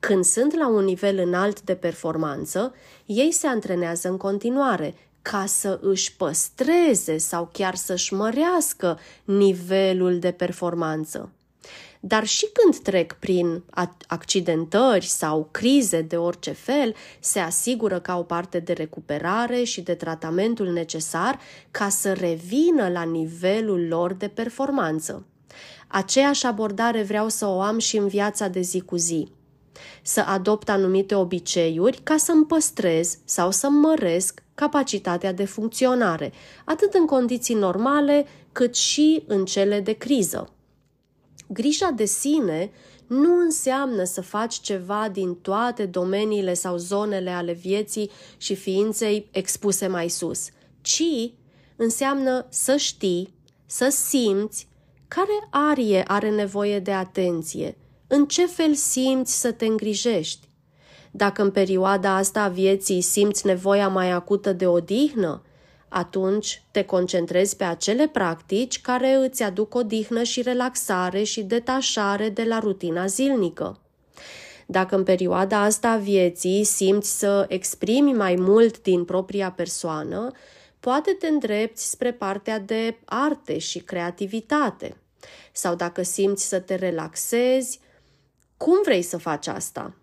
Când 0.00 0.24
sunt 0.24 0.54
la 0.54 0.68
un 0.68 0.84
nivel 0.84 1.18
înalt 1.18 1.62
de 1.62 1.74
performanță, 1.74 2.74
ei 3.06 3.32
se 3.32 3.46
antrenează 3.46 4.08
în 4.08 4.16
continuare 4.16 4.94
ca 5.22 5.46
să 5.46 5.78
își 5.82 6.16
păstreze 6.16 7.18
sau 7.18 7.48
chiar 7.52 7.74
să-și 7.74 8.14
mărească 8.14 8.98
nivelul 9.24 10.18
de 10.18 10.30
performanță. 10.30 11.32
Dar 12.00 12.26
și 12.26 12.46
când 12.52 12.82
trec 12.82 13.12
prin 13.12 13.62
accidentări 14.06 15.06
sau 15.06 15.48
crize 15.50 16.00
de 16.00 16.16
orice 16.16 16.50
fel, 16.50 16.94
se 17.20 17.38
asigură 17.38 18.00
că 18.00 18.10
au 18.10 18.24
parte 18.24 18.58
de 18.58 18.72
recuperare 18.72 19.62
și 19.62 19.80
de 19.80 19.94
tratamentul 19.94 20.72
necesar 20.72 21.38
ca 21.70 21.88
să 21.88 22.12
revină 22.12 22.88
la 22.88 23.02
nivelul 23.02 23.86
lor 23.88 24.12
de 24.12 24.28
performanță. 24.28 25.26
Aceeași 25.88 26.46
abordare 26.46 27.02
vreau 27.02 27.28
să 27.28 27.46
o 27.46 27.60
am 27.60 27.78
și 27.78 27.96
în 27.96 28.08
viața 28.08 28.48
de 28.48 28.60
zi 28.60 28.80
cu 28.80 28.96
zi. 28.96 29.28
Să 30.02 30.20
adopt 30.20 30.68
anumite 30.68 31.14
obiceiuri 31.14 32.00
ca 32.02 32.16
să-mi 32.16 32.44
păstrez 32.46 33.18
sau 33.24 33.50
să-mi 33.50 33.78
măresc 33.78 34.42
capacitatea 34.54 35.32
de 35.32 35.44
funcționare, 35.44 36.32
atât 36.64 36.94
în 36.94 37.06
condiții 37.06 37.54
normale 37.54 38.26
cât 38.52 38.74
și 38.74 39.22
în 39.26 39.44
cele 39.44 39.80
de 39.80 39.92
criză. 39.92 40.52
Grija 41.48 41.90
de 41.90 42.04
sine 42.04 42.70
nu 43.06 43.38
înseamnă 43.38 44.04
să 44.04 44.20
faci 44.20 44.54
ceva 44.54 45.08
din 45.12 45.34
toate 45.34 45.86
domeniile 45.86 46.54
sau 46.54 46.76
zonele 46.76 47.30
ale 47.30 47.52
vieții 47.52 48.10
și 48.36 48.54
ființei 48.54 49.28
expuse 49.30 49.86
mai 49.86 50.08
sus, 50.08 50.48
ci 50.80 51.32
înseamnă 51.76 52.46
să 52.50 52.76
știi, 52.76 53.34
să 53.66 53.88
simți 53.88 54.68
care 55.08 55.48
arie 55.50 56.04
are 56.06 56.30
nevoie 56.30 56.78
de 56.78 56.92
atenție, 56.92 57.76
în 58.06 58.26
ce 58.26 58.46
fel 58.46 58.74
simți 58.74 59.40
să 59.40 59.52
te 59.52 59.66
îngrijești. 59.66 60.48
Dacă 61.10 61.42
în 61.42 61.50
perioada 61.50 62.16
asta 62.16 62.42
a 62.42 62.48
vieții 62.48 63.00
simți 63.00 63.46
nevoia 63.46 63.88
mai 63.88 64.10
acută 64.10 64.52
de 64.52 64.66
odihnă, 64.66 65.42
atunci 65.88 66.62
te 66.70 66.84
concentrezi 66.84 67.56
pe 67.56 67.64
acele 67.64 68.08
practici 68.08 68.80
care 68.80 69.14
îți 69.14 69.42
aduc 69.42 69.74
odihnă 69.74 70.22
și 70.22 70.42
relaxare 70.42 71.22
și 71.22 71.42
detașare 71.42 72.28
de 72.28 72.44
la 72.44 72.58
rutina 72.58 73.06
zilnică. 73.06 73.80
Dacă 74.66 74.96
în 74.96 75.02
perioada 75.02 75.62
asta 75.62 75.90
a 75.90 75.96
vieții 75.96 76.64
simți 76.64 77.18
să 77.18 77.44
exprimi 77.48 78.12
mai 78.12 78.34
mult 78.34 78.82
din 78.82 79.04
propria 79.04 79.50
persoană, 79.50 80.30
poate 80.80 81.12
te 81.12 81.26
îndrepți 81.26 81.90
spre 81.90 82.12
partea 82.12 82.58
de 82.58 82.96
arte 83.04 83.58
și 83.58 83.78
creativitate. 83.78 84.96
Sau 85.52 85.74
dacă 85.74 86.02
simți 86.02 86.48
să 86.48 86.60
te 86.60 86.74
relaxezi, 86.74 87.80
cum 88.56 88.80
vrei 88.84 89.02
să 89.02 89.16
faci 89.16 89.46
asta? 89.46 89.94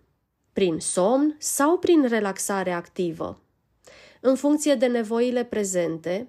Prin 0.54 0.80
somn 0.80 1.36
sau 1.40 1.78
prin 1.78 2.08
relaxare 2.08 2.72
activă? 2.72 3.40
În 4.28 4.36
funcție 4.36 4.76
de 4.76 4.86
nevoile 4.86 5.44
prezente, 5.44 6.26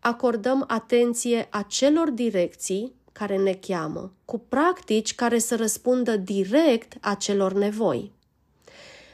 acordăm 0.00 0.64
atenție 0.66 1.46
acelor 1.50 2.10
direcții 2.10 2.94
care 3.12 3.36
ne 3.36 3.52
cheamă, 3.52 4.12
cu 4.24 4.38
practici 4.38 5.14
care 5.14 5.38
să 5.38 5.56
răspundă 5.56 6.16
direct 6.16 6.92
acelor 7.00 7.52
nevoi. 7.52 8.12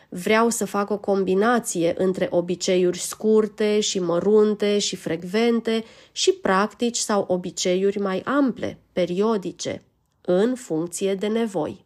Vreau 0.09 0.49
să 0.49 0.64
fac 0.64 0.90
o 0.90 0.99
combinație 0.99 1.95
între 1.97 2.27
obiceiuri 2.31 2.99
scurte 2.99 3.81
și 3.81 3.99
mărunte 3.99 4.79
și 4.79 4.97
frecvente 4.97 5.85
și 6.12 6.33
practici 6.33 6.97
sau 6.97 7.25
obiceiuri 7.29 7.99
mai 7.99 8.21
ample, 8.21 8.79
periodice, 8.92 9.83
în 10.21 10.55
funcție 10.55 11.14
de 11.14 11.27
nevoi. 11.27 11.85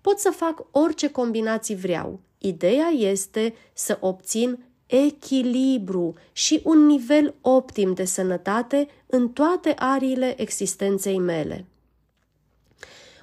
Pot 0.00 0.18
să 0.18 0.30
fac 0.30 0.66
orice 0.70 1.10
combinații 1.10 1.76
vreau. 1.76 2.20
Ideea 2.38 2.86
este 2.86 3.54
să 3.72 3.98
obțin 4.00 4.58
echilibru 4.94 6.14
și 6.32 6.60
un 6.64 6.86
nivel 6.86 7.34
optim 7.40 7.94
de 7.94 8.04
sănătate 8.04 8.88
în 9.06 9.28
toate 9.28 9.74
ariile 9.78 10.40
existenței 10.40 11.18
mele. 11.18 11.66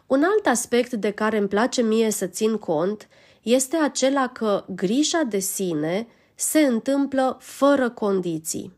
Un 0.08 0.24
alt 0.24 0.46
aspect 0.46 0.92
de 0.92 1.12
care 1.12 1.38
îmi 1.38 1.48
place 1.48 1.82
mie 1.82 2.12
să 2.12 2.28
țin 2.28 2.58
cont 2.58 3.08
este 3.42 3.78
acela 3.78 4.28
că 4.28 4.66
grija 4.76 5.24
de 5.24 5.40
sine 5.40 6.08
se 6.36 6.60
întâmplă 6.60 7.38
fără 7.40 7.90
condiții. 7.90 8.74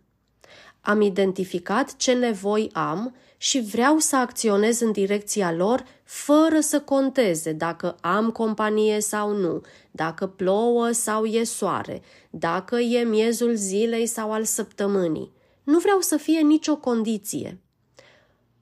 Am 0.82 1.02
identificat 1.02 1.96
ce 1.96 2.14
nevoi 2.14 2.70
am 2.74 3.16
și 3.44 3.62
vreau 3.62 3.98
să 3.98 4.16
acționez 4.16 4.80
în 4.80 4.92
direcția 4.92 5.54
lor 5.54 5.84
fără 6.04 6.60
să 6.60 6.80
conteze 6.80 7.52
dacă 7.52 7.98
am 8.02 8.32
companie 8.32 9.00
sau 9.00 9.36
nu, 9.36 9.62
dacă 9.92 10.28
plouă 10.28 10.92
sau 10.92 11.26
e 11.26 11.44
soare, 11.44 12.02
dacă 12.30 12.80
e 12.80 13.04
miezul 13.04 13.56
zilei 13.56 14.06
sau 14.06 14.32
al 14.32 14.44
săptămânii. 14.44 15.32
Nu 15.64 15.80
vreau 15.80 16.00
să 16.00 16.18
fie 16.18 16.40
nicio 16.40 16.78
condiție. 16.78 17.60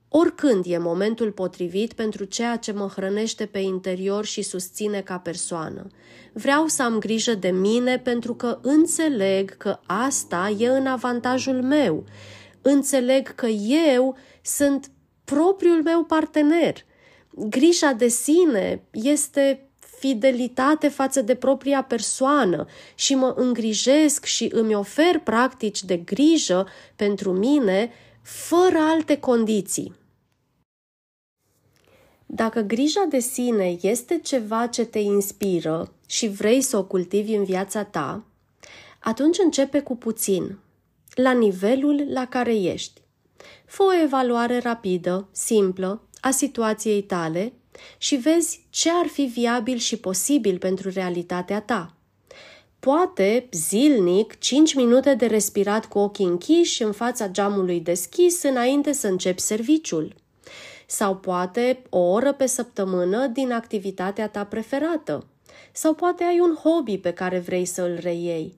Oricând 0.09 0.65
e 0.67 0.77
momentul 0.77 1.31
potrivit 1.31 1.93
pentru 1.93 2.23
ceea 2.23 2.55
ce 2.55 2.71
mă 2.71 2.91
hrănește 2.95 3.45
pe 3.45 3.59
interior 3.59 4.25
și 4.25 4.41
susține 4.41 5.01
ca 5.01 5.17
persoană. 5.17 5.87
Vreau 6.33 6.67
să 6.67 6.83
am 6.83 6.99
grijă 6.99 7.33
de 7.33 7.49
mine 7.49 7.97
pentru 7.97 8.35
că 8.35 8.59
înțeleg 8.61 9.57
că 9.57 9.79
asta 9.85 10.55
e 10.57 10.67
în 10.67 10.85
avantajul 10.85 11.61
meu. 11.61 12.03
Înțeleg 12.61 13.35
că 13.35 13.47
eu 13.95 14.17
sunt 14.41 14.91
propriul 15.23 15.81
meu 15.83 16.03
partener. 16.03 16.85
Grija 17.29 17.93
de 17.93 18.07
sine 18.07 18.83
este 18.91 19.69
fidelitate 19.99 20.87
față 20.87 21.21
de 21.21 21.35
propria 21.35 21.83
persoană 21.83 22.65
și 22.95 23.15
mă 23.15 23.33
îngrijesc 23.37 24.25
și 24.25 24.49
îmi 24.53 24.75
ofer 24.75 25.19
practici 25.19 25.83
de 25.83 25.97
grijă 25.97 26.67
pentru 26.95 27.31
mine 27.31 27.91
fără 28.21 28.77
alte 28.77 29.17
condiții. 29.17 29.93
Dacă 32.25 32.61
grija 32.61 33.05
de 33.09 33.19
sine 33.19 33.77
este 33.81 34.19
ceva 34.19 34.67
ce 34.67 34.85
te 34.85 34.99
inspiră 34.99 35.93
și 36.07 36.27
vrei 36.27 36.61
să 36.61 36.77
o 36.77 36.83
cultivi 36.83 37.33
în 37.33 37.43
viața 37.43 37.83
ta, 37.83 38.23
atunci 38.99 39.37
începe 39.43 39.81
cu 39.81 39.95
puțin, 39.95 40.57
la 41.13 41.31
nivelul 41.31 42.05
la 42.07 42.27
care 42.27 42.55
ești. 42.55 43.01
Fă 43.65 43.83
o 43.83 44.01
evaluare 44.03 44.59
rapidă, 44.59 45.27
simplă, 45.31 46.01
a 46.21 46.29
situației 46.29 47.01
tale 47.01 47.53
și 47.97 48.15
vezi 48.15 48.67
ce 48.69 48.89
ar 48.89 49.05
fi 49.05 49.21
viabil 49.21 49.77
și 49.77 49.97
posibil 49.97 50.57
pentru 50.57 50.89
realitatea 50.89 51.61
ta. 51.61 51.93
Poate, 52.79 53.47
zilnic, 53.51 54.37
5 54.37 54.73
minute 54.73 55.13
de 55.13 55.25
respirat 55.25 55.85
cu 55.85 55.99
ochii 55.99 56.25
închiși 56.25 56.83
în 56.83 56.91
fața 56.91 57.27
geamului 57.27 57.79
deschis 57.79 58.43
înainte 58.43 58.91
să 58.91 59.07
începi 59.07 59.41
serviciul. 59.41 60.15
Sau 60.87 61.15
poate 61.15 61.81
o 61.89 61.99
oră 61.99 62.33
pe 62.33 62.45
săptămână 62.45 63.27
din 63.27 63.51
activitatea 63.51 64.29
ta 64.29 64.45
preferată. 64.45 65.27
Sau 65.71 65.93
poate 65.93 66.23
ai 66.23 66.39
un 66.39 66.55
hobby 66.55 66.97
pe 66.97 67.11
care 67.11 67.39
vrei 67.39 67.65
să 67.65 67.81
îl 67.81 67.97
reiei. 68.01 68.55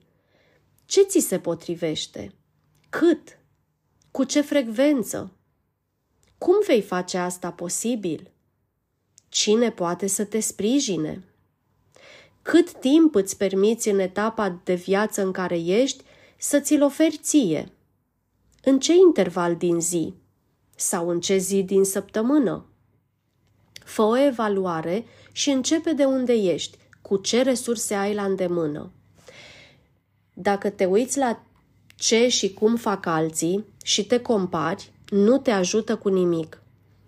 Ce 0.84 1.02
ți 1.02 1.18
se 1.18 1.38
potrivește? 1.38 2.34
Cât? 2.90 3.38
Cu 4.12 4.24
ce 4.24 4.40
frecvență? 4.40 5.32
Cum 6.38 6.54
vei 6.66 6.82
face 6.82 7.18
asta 7.18 7.50
posibil? 7.50 8.30
Cine 9.28 9.70
poate 9.70 10.06
să 10.06 10.24
te 10.24 10.40
sprijine? 10.40 11.24
Cât 12.42 12.72
timp 12.72 13.14
îți 13.14 13.36
permiți 13.36 13.88
în 13.88 13.98
etapa 13.98 14.60
de 14.64 14.74
viață 14.74 15.22
în 15.22 15.32
care 15.32 15.58
ești 15.58 16.04
să 16.36 16.60
ți-l 16.60 16.82
oferi 16.82 17.16
ție? 17.16 17.72
În 18.62 18.80
ce 18.80 18.92
interval 18.94 19.56
din 19.56 19.80
zi? 19.80 20.14
Sau 20.76 21.08
în 21.08 21.20
ce 21.20 21.36
zi 21.36 21.62
din 21.62 21.84
săptămână? 21.84 22.66
Fă 23.84 24.02
o 24.02 24.16
evaluare 24.16 25.04
și 25.32 25.50
începe 25.50 25.92
de 25.92 26.04
unde 26.04 26.32
ești, 26.32 26.78
cu 27.02 27.16
ce 27.16 27.42
resurse 27.42 27.94
ai 27.94 28.14
la 28.14 28.24
îndemână. 28.24 28.92
Dacă 30.32 30.70
te 30.70 30.84
uiți 30.84 31.18
la 31.18 31.42
ce 32.02 32.28
și 32.28 32.52
cum 32.52 32.76
fac 32.76 33.06
alții 33.06 33.64
și 33.84 34.06
te 34.06 34.18
compari, 34.18 34.92
nu 35.08 35.38
te 35.38 35.50
ajută 35.50 35.96
cu 35.96 36.08
nimic. 36.08 36.62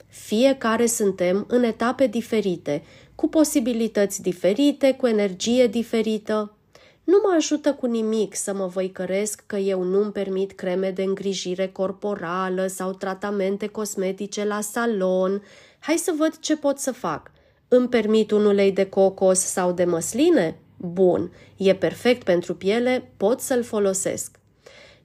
Fiecare 0.06 0.86
suntem 0.86 1.44
în 1.48 1.62
etape 1.62 2.06
diferite, 2.06 2.82
cu 3.14 3.28
posibilități 3.28 4.22
diferite, 4.22 4.92
cu 4.92 5.06
energie 5.06 5.66
diferită. 5.66 6.56
Nu 7.04 7.20
mă 7.22 7.34
ajută 7.36 7.72
cu 7.72 7.86
nimic 7.86 8.34
să 8.34 8.54
mă 8.54 8.66
văicăresc 8.66 9.42
că 9.46 9.56
eu 9.56 9.82
nu-mi 9.82 10.12
permit 10.12 10.52
creme 10.52 10.90
de 10.90 11.02
îngrijire 11.02 11.68
corporală 11.68 12.66
sau 12.66 12.92
tratamente 12.92 13.66
cosmetice 13.66 14.44
la 14.44 14.60
salon. 14.60 15.42
Hai 15.78 15.96
să 15.96 16.14
văd 16.18 16.38
ce 16.38 16.56
pot 16.56 16.78
să 16.78 16.92
fac. 16.92 17.30
Îmi 17.68 17.88
permit 17.88 18.30
un 18.30 18.44
ulei 18.44 18.72
de 18.72 18.84
cocos 18.84 19.38
sau 19.38 19.72
de 19.72 19.84
măsline? 19.84 20.58
Bun, 20.76 21.32
e 21.56 21.74
perfect 21.74 22.22
pentru 22.22 22.54
piele, 22.54 23.12
pot 23.16 23.40
să-l 23.40 23.62
folosesc. 23.62 24.42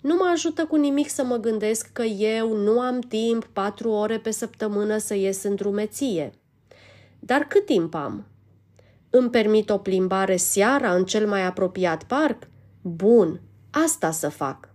Nu 0.02 0.16
mă 0.16 0.30
ajută 0.32 0.66
cu 0.66 0.76
nimic 0.76 1.10
să 1.10 1.24
mă 1.24 1.36
gândesc 1.36 1.90
că 1.94 2.02
eu 2.04 2.56
nu 2.56 2.80
am 2.80 3.00
timp 3.00 3.46
patru 3.54 3.90
ore 3.90 4.18
pe 4.18 4.32
săptămână 4.32 4.98
să 4.98 5.16
ies 5.16 5.44
în 5.44 5.56
drumeție. 5.56 6.32
Dar 7.20 7.42
cât 7.42 7.66
timp 7.66 7.94
am? 7.94 8.26
Îmi 9.10 9.30
permit 9.30 9.70
o 9.70 9.78
plimbare 9.78 10.36
seara 10.36 10.94
în 10.94 11.06
cel 11.06 11.28
mai 11.28 11.46
apropiat 11.46 12.04
parc? 12.04 12.48
Bun, 12.82 13.42
asta 13.70 14.12
să 14.12 14.30
fac. 14.30 14.70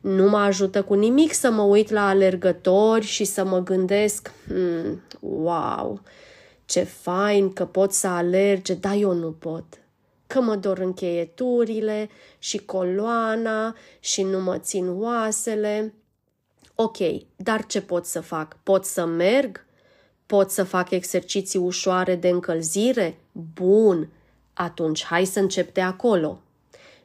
Nu 0.00 0.28
mă 0.28 0.36
ajută 0.36 0.82
cu 0.82 0.94
nimic 0.94 1.32
să 1.32 1.50
mă 1.50 1.62
uit 1.62 1.90
la 1.90 2.08
alergători 2.08 3.04
și 3.04 3.24
să 3.24 3.44
mă 3.44 3.62
gândesc, 3.62 4.32
hmm, 4.46 5.00
wow, 5.20 6.00
ce 6.64 6.82
fain 6.82 7.52
că 7.52 7.64
pot 7.64 7.92
să 7.92 8.06
alerge, 8.06 8.74
dar 8.74 8.94
eu 8.94 9.12
nu 9.12 9.30
pot. 9.30 9.64
Că 10.34 10.40
mă 10.40 10.56
dor 10.56 10.78
încheieturile 10.78 12.08
și 12.38 12.58
coloana 12.58 13.76
și 14.00 14.22
nu 14.22 14.40
mă 14.40 14.58
țin 14.58 14.88
oasele. 14.88 15.94
Ok, 16.74 16.96
dar 17.36 17.66
ce 17.66 17.80
pot 17.80 18.04
să 18.04 18.20
fac? 18.20 18.56
Pot 18.62 18.84
să 18.84 19.04
merg? 19.04 19.66
Pot 20.26 20.50
să 20.50 20.62
fac 20.64 20.90
exerciții 20.90 21.58
ușoare 21.58 22.14
de 22.14 22.28
încălzire? 22.28 23.18
Bun, 23.54 24.08
atunci 24.52 25.04
hai 25.04 25.24
să 25.24 25.38
încep 25.38 25.74
de 25.74 25.80
acolo. 25.80 26.40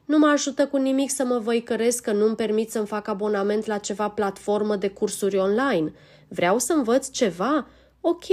Nu 0.04 0.18
mă 0.18 0.26
ajută 0.26 0.66
cu 0.66 0.76
nimic 0.76 1.10
să 1.10 1.24
mă 1.24 1.38
văicăresc 1.38 2.02
că 2.02 2.12
nu-mi 2.12 2.36
permit 2.36 2.70
să-mi 2.70 2.86
fac 2.86 3.08
abonament 3.08 3.66
la 3.66 3.78
ceva 3.78 4.08
platformă 4.08 4.76
de 4.76 4.88
cursuri 4.88 5.38
online. 5.38 5.92
Vreau 6.28 6.58
să 6.58 6.72
învăț 6.72 7.10
ceva? 7.10 7.66
Ok, 8.00 8.24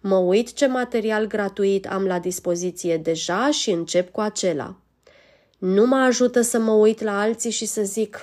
mă 0.00 0.16
uit 0.16 0.52
ce 0.52 0.66
material 0.66 1.26
gratuit 1.26 1.86
am 1.86 2.04
la 2.04 2.18
dispoziție 2.18 2.96
deja 2.96 3.50
și 3.50 3.70
încep 3.70 4.10
cu 4.10 4.20
acela. 4.20 4.76
Nu 5.58 5.86
mă 5.86 5.96
ajută 5.96 6.40
să 6.40 6.58
mă 6.58 6.72
uit 6.72 7.00
la 7.00 7.20
alții 7.20 7.50
și 7.50 7.66
să 7.66 7.82
zic, 7.82 8.18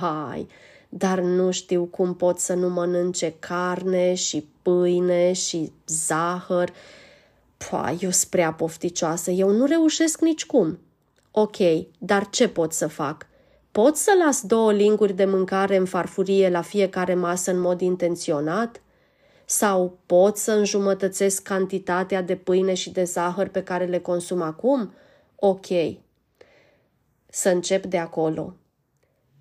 vai, 0.00 0.46
dar 0.88 1.20
nu 1.20 1.50
știu 1.50 1.84
cum 1.84 2.14
pot 2.14 2.38
să 2.38 2.54
nu 2.54 2.68
mănânce 2.68 3.34
carne 3.38 4.14
și 4.14 4.48
pâine 4.62 5.32
și 5.32 5.72
zahăr. 5.86 6.72
Păi, 7.56 7.98
eu 8.00 8.10
sunt 8.10 8.30
prea 8.30 8.52
pofticioasă, 8.52 9.30
eu 9.30 9.50
nu 9.50 9.64
reușesc 9.64 10.20
nicicum. 10.20 10.78
Ok, 11.30 11.56
dar 11.98 12.28
ce 12.30 12.48
pot 12.48 12.72
să 12.72 12.86
fac? 12.86 13.26
Pot 13.72 13.96
să 13.96 14.10
las 14.24 14.42
două 14.42 14.72
linguri 14.72 15.12
de 15.12 15.24
mâncare 15.24 15.76
în 15.76 15.84
farfurie 15.84 16.50
la 16.50 16.62
fiecare 16.62 17.14
masă 17.14 17.50
în 17.50 17.60
mod 17.60 17.80
intenționat? 17.80 18.82
Sau 19.50 19.98
pot 20.06 20.36
să 20.36 20.52
înjumătățesc 20.52 21.42
cantitatea 21.42 22.22
de 22.22 22.36
pâine 22.36 22.74
și 22.74 22.90
de 22.90 23.04
zahăr 23.04 23.48
pe 23.48 23.62
care 23.62 23.84
le 23.84 23.98
consum 23.98 24.42
acum? 24.42 24.92
Ok. 25.34 25.66
Să 27.26 27.48
încep 27.48 27.84
de 27.86 27.98
acolo. 27.98 28.54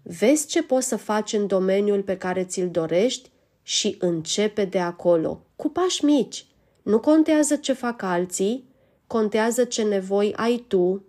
Vezi 0.04 0.48
ce 0.48 0.64
poți 0.64 0.88
să 0.88 0.96
faci 0.96 1.34
în 1.34 1.48
domeniul 1.48 2.04
pe 2.04 2.18
care 2.18 2.44
ți-l 2.46 2.70
dorești 2.70 3.30
și 3.64 3.96
începe 4.00 4.66
de 4.66 4.80
acolo, 4.80 5.46
cu 5.56 5.70
pași 5.70 6.06
mici. 6.06 6.46
Nu 6.82 7.00
contează 7.00 7.56
ce 7.56 7.74
fac 7.74 8.02
alții, 8.02 8.70
contează 9.08 9.64
ce 9.64 9.84
nevoi 9.84 10.34
ai 10.36 10.66
tu, 10.68 11.06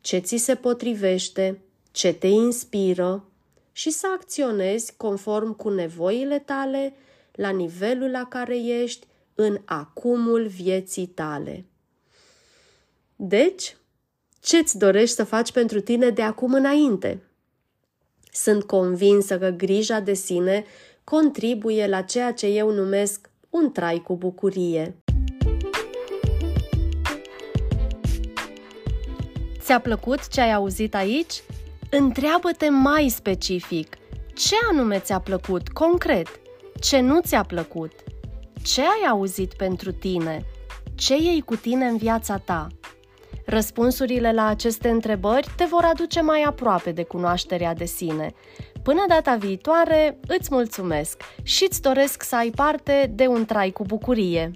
ce 0.00 0.18
ți 0.18 0.36
se 0.36 0.54
potrivește, 0.54 1.60
ce 1.90 2.12
te 2.12 2.26
inspiră 2.26 3.24
și 3.72 3.90
să 3.90 4.06
acționezi 4.14 4.96
conform 4.96 5.56
cu 5.56 5.68
nevoile 5.68 6.38
tale, 6.38 6.94
la 7.40 7.50
nivelul 7.50 8.10
la 8.10 8.26
care 8.28 8.56
ești, 8.56 9.06
în 9.34 9.60
acumul 9.64 10.46
vieții 10.46 11.06
tale. 11.06 11.64
Deci, 13.16 13.76
ce-ți 14.40 14.78
dorești 14.78 15.14
să 15.14 15.24
faci 15.24 15.52
pentru 15.52 15.80
tine 15.80 16.10
de 16.10 16.22
acum 16.22 16.52
înainte? 16.52 17.22
Sunt 18.32 18.64
convinsă 18.64 19.38
că 19.38 19.48
grija 19.48 20.00
de 20.00 20.14
sine 20.14 20.64
contribuie 21.04 21.86
la 21.86 22.02
ceea 22.02 22.32
ce 22.32 22.46
eu 22.46 22.70
numesc 22.70 23.30
un 23.50 23.72
trai 23.72 24.02
cu 24.04 24.16
bucurie. 24.16 24.96
Ți-a 29.58 29.80
plăcut 29.80 30.28
ce 30.28 30.40
ai 30.40 30.52
auzit 30.52 30.94
aici? 30.94 31.42
Întreabă-te 31.90 32.68
mai 32.68 33.08
specific. 33.08 33.96
Ce 34.34 34.54
anume 34.70 34.98
ți-a 34.98 35.20
plăcut, 35.20 35.68
concret? 35.68 36.39
Ce 36.80 37.00
nu 37.00 37.20
ți-a 37.20 37.42
plăcut? 37.42 37.92
Ce 38.62 38.80
ai 38.80 39.08
auzit 39.10 39.54
pentru 39.54 39.92
tine? 39.92 40.44
Ce 40.94 41.16
iei 41.16 41.40
cu 41.40 41.56
tine 41.56 41.86
în 41.86 41.96
viața 41.96 42.36
ta? 42.36 42.66
Răspunsurile 43.46 44.32
la 44.32 44.46
aceste 44.46 44.88
întrebări 44.88 45.48
te 45.56 45.64
vor 45.64 45.84
aduce 45.84 46.20
mai 46.20 46.42
aproape 46.42 46.92
de 46.92 47.02
cunoașterea 47.02 47.74
de 47.74 47.84
sine. 47.84 48.32
Până 48.82 49.04
data 49.08 49.34
viitoare, 49.34 50.18
îți 50.26 50.48
mulțumesc 50.50 51.22
și 51.42 51.66
îți 51.68 51.82
doresc 51.82 52.22
să 52.22 52.36
ai 52.36 52.50
parte 52.50 53.12
de 53.14 53.26
un 53.26 53.44
trai 53.44 53.70
cu 53.70 53.82
bucurie. 53.82 54.50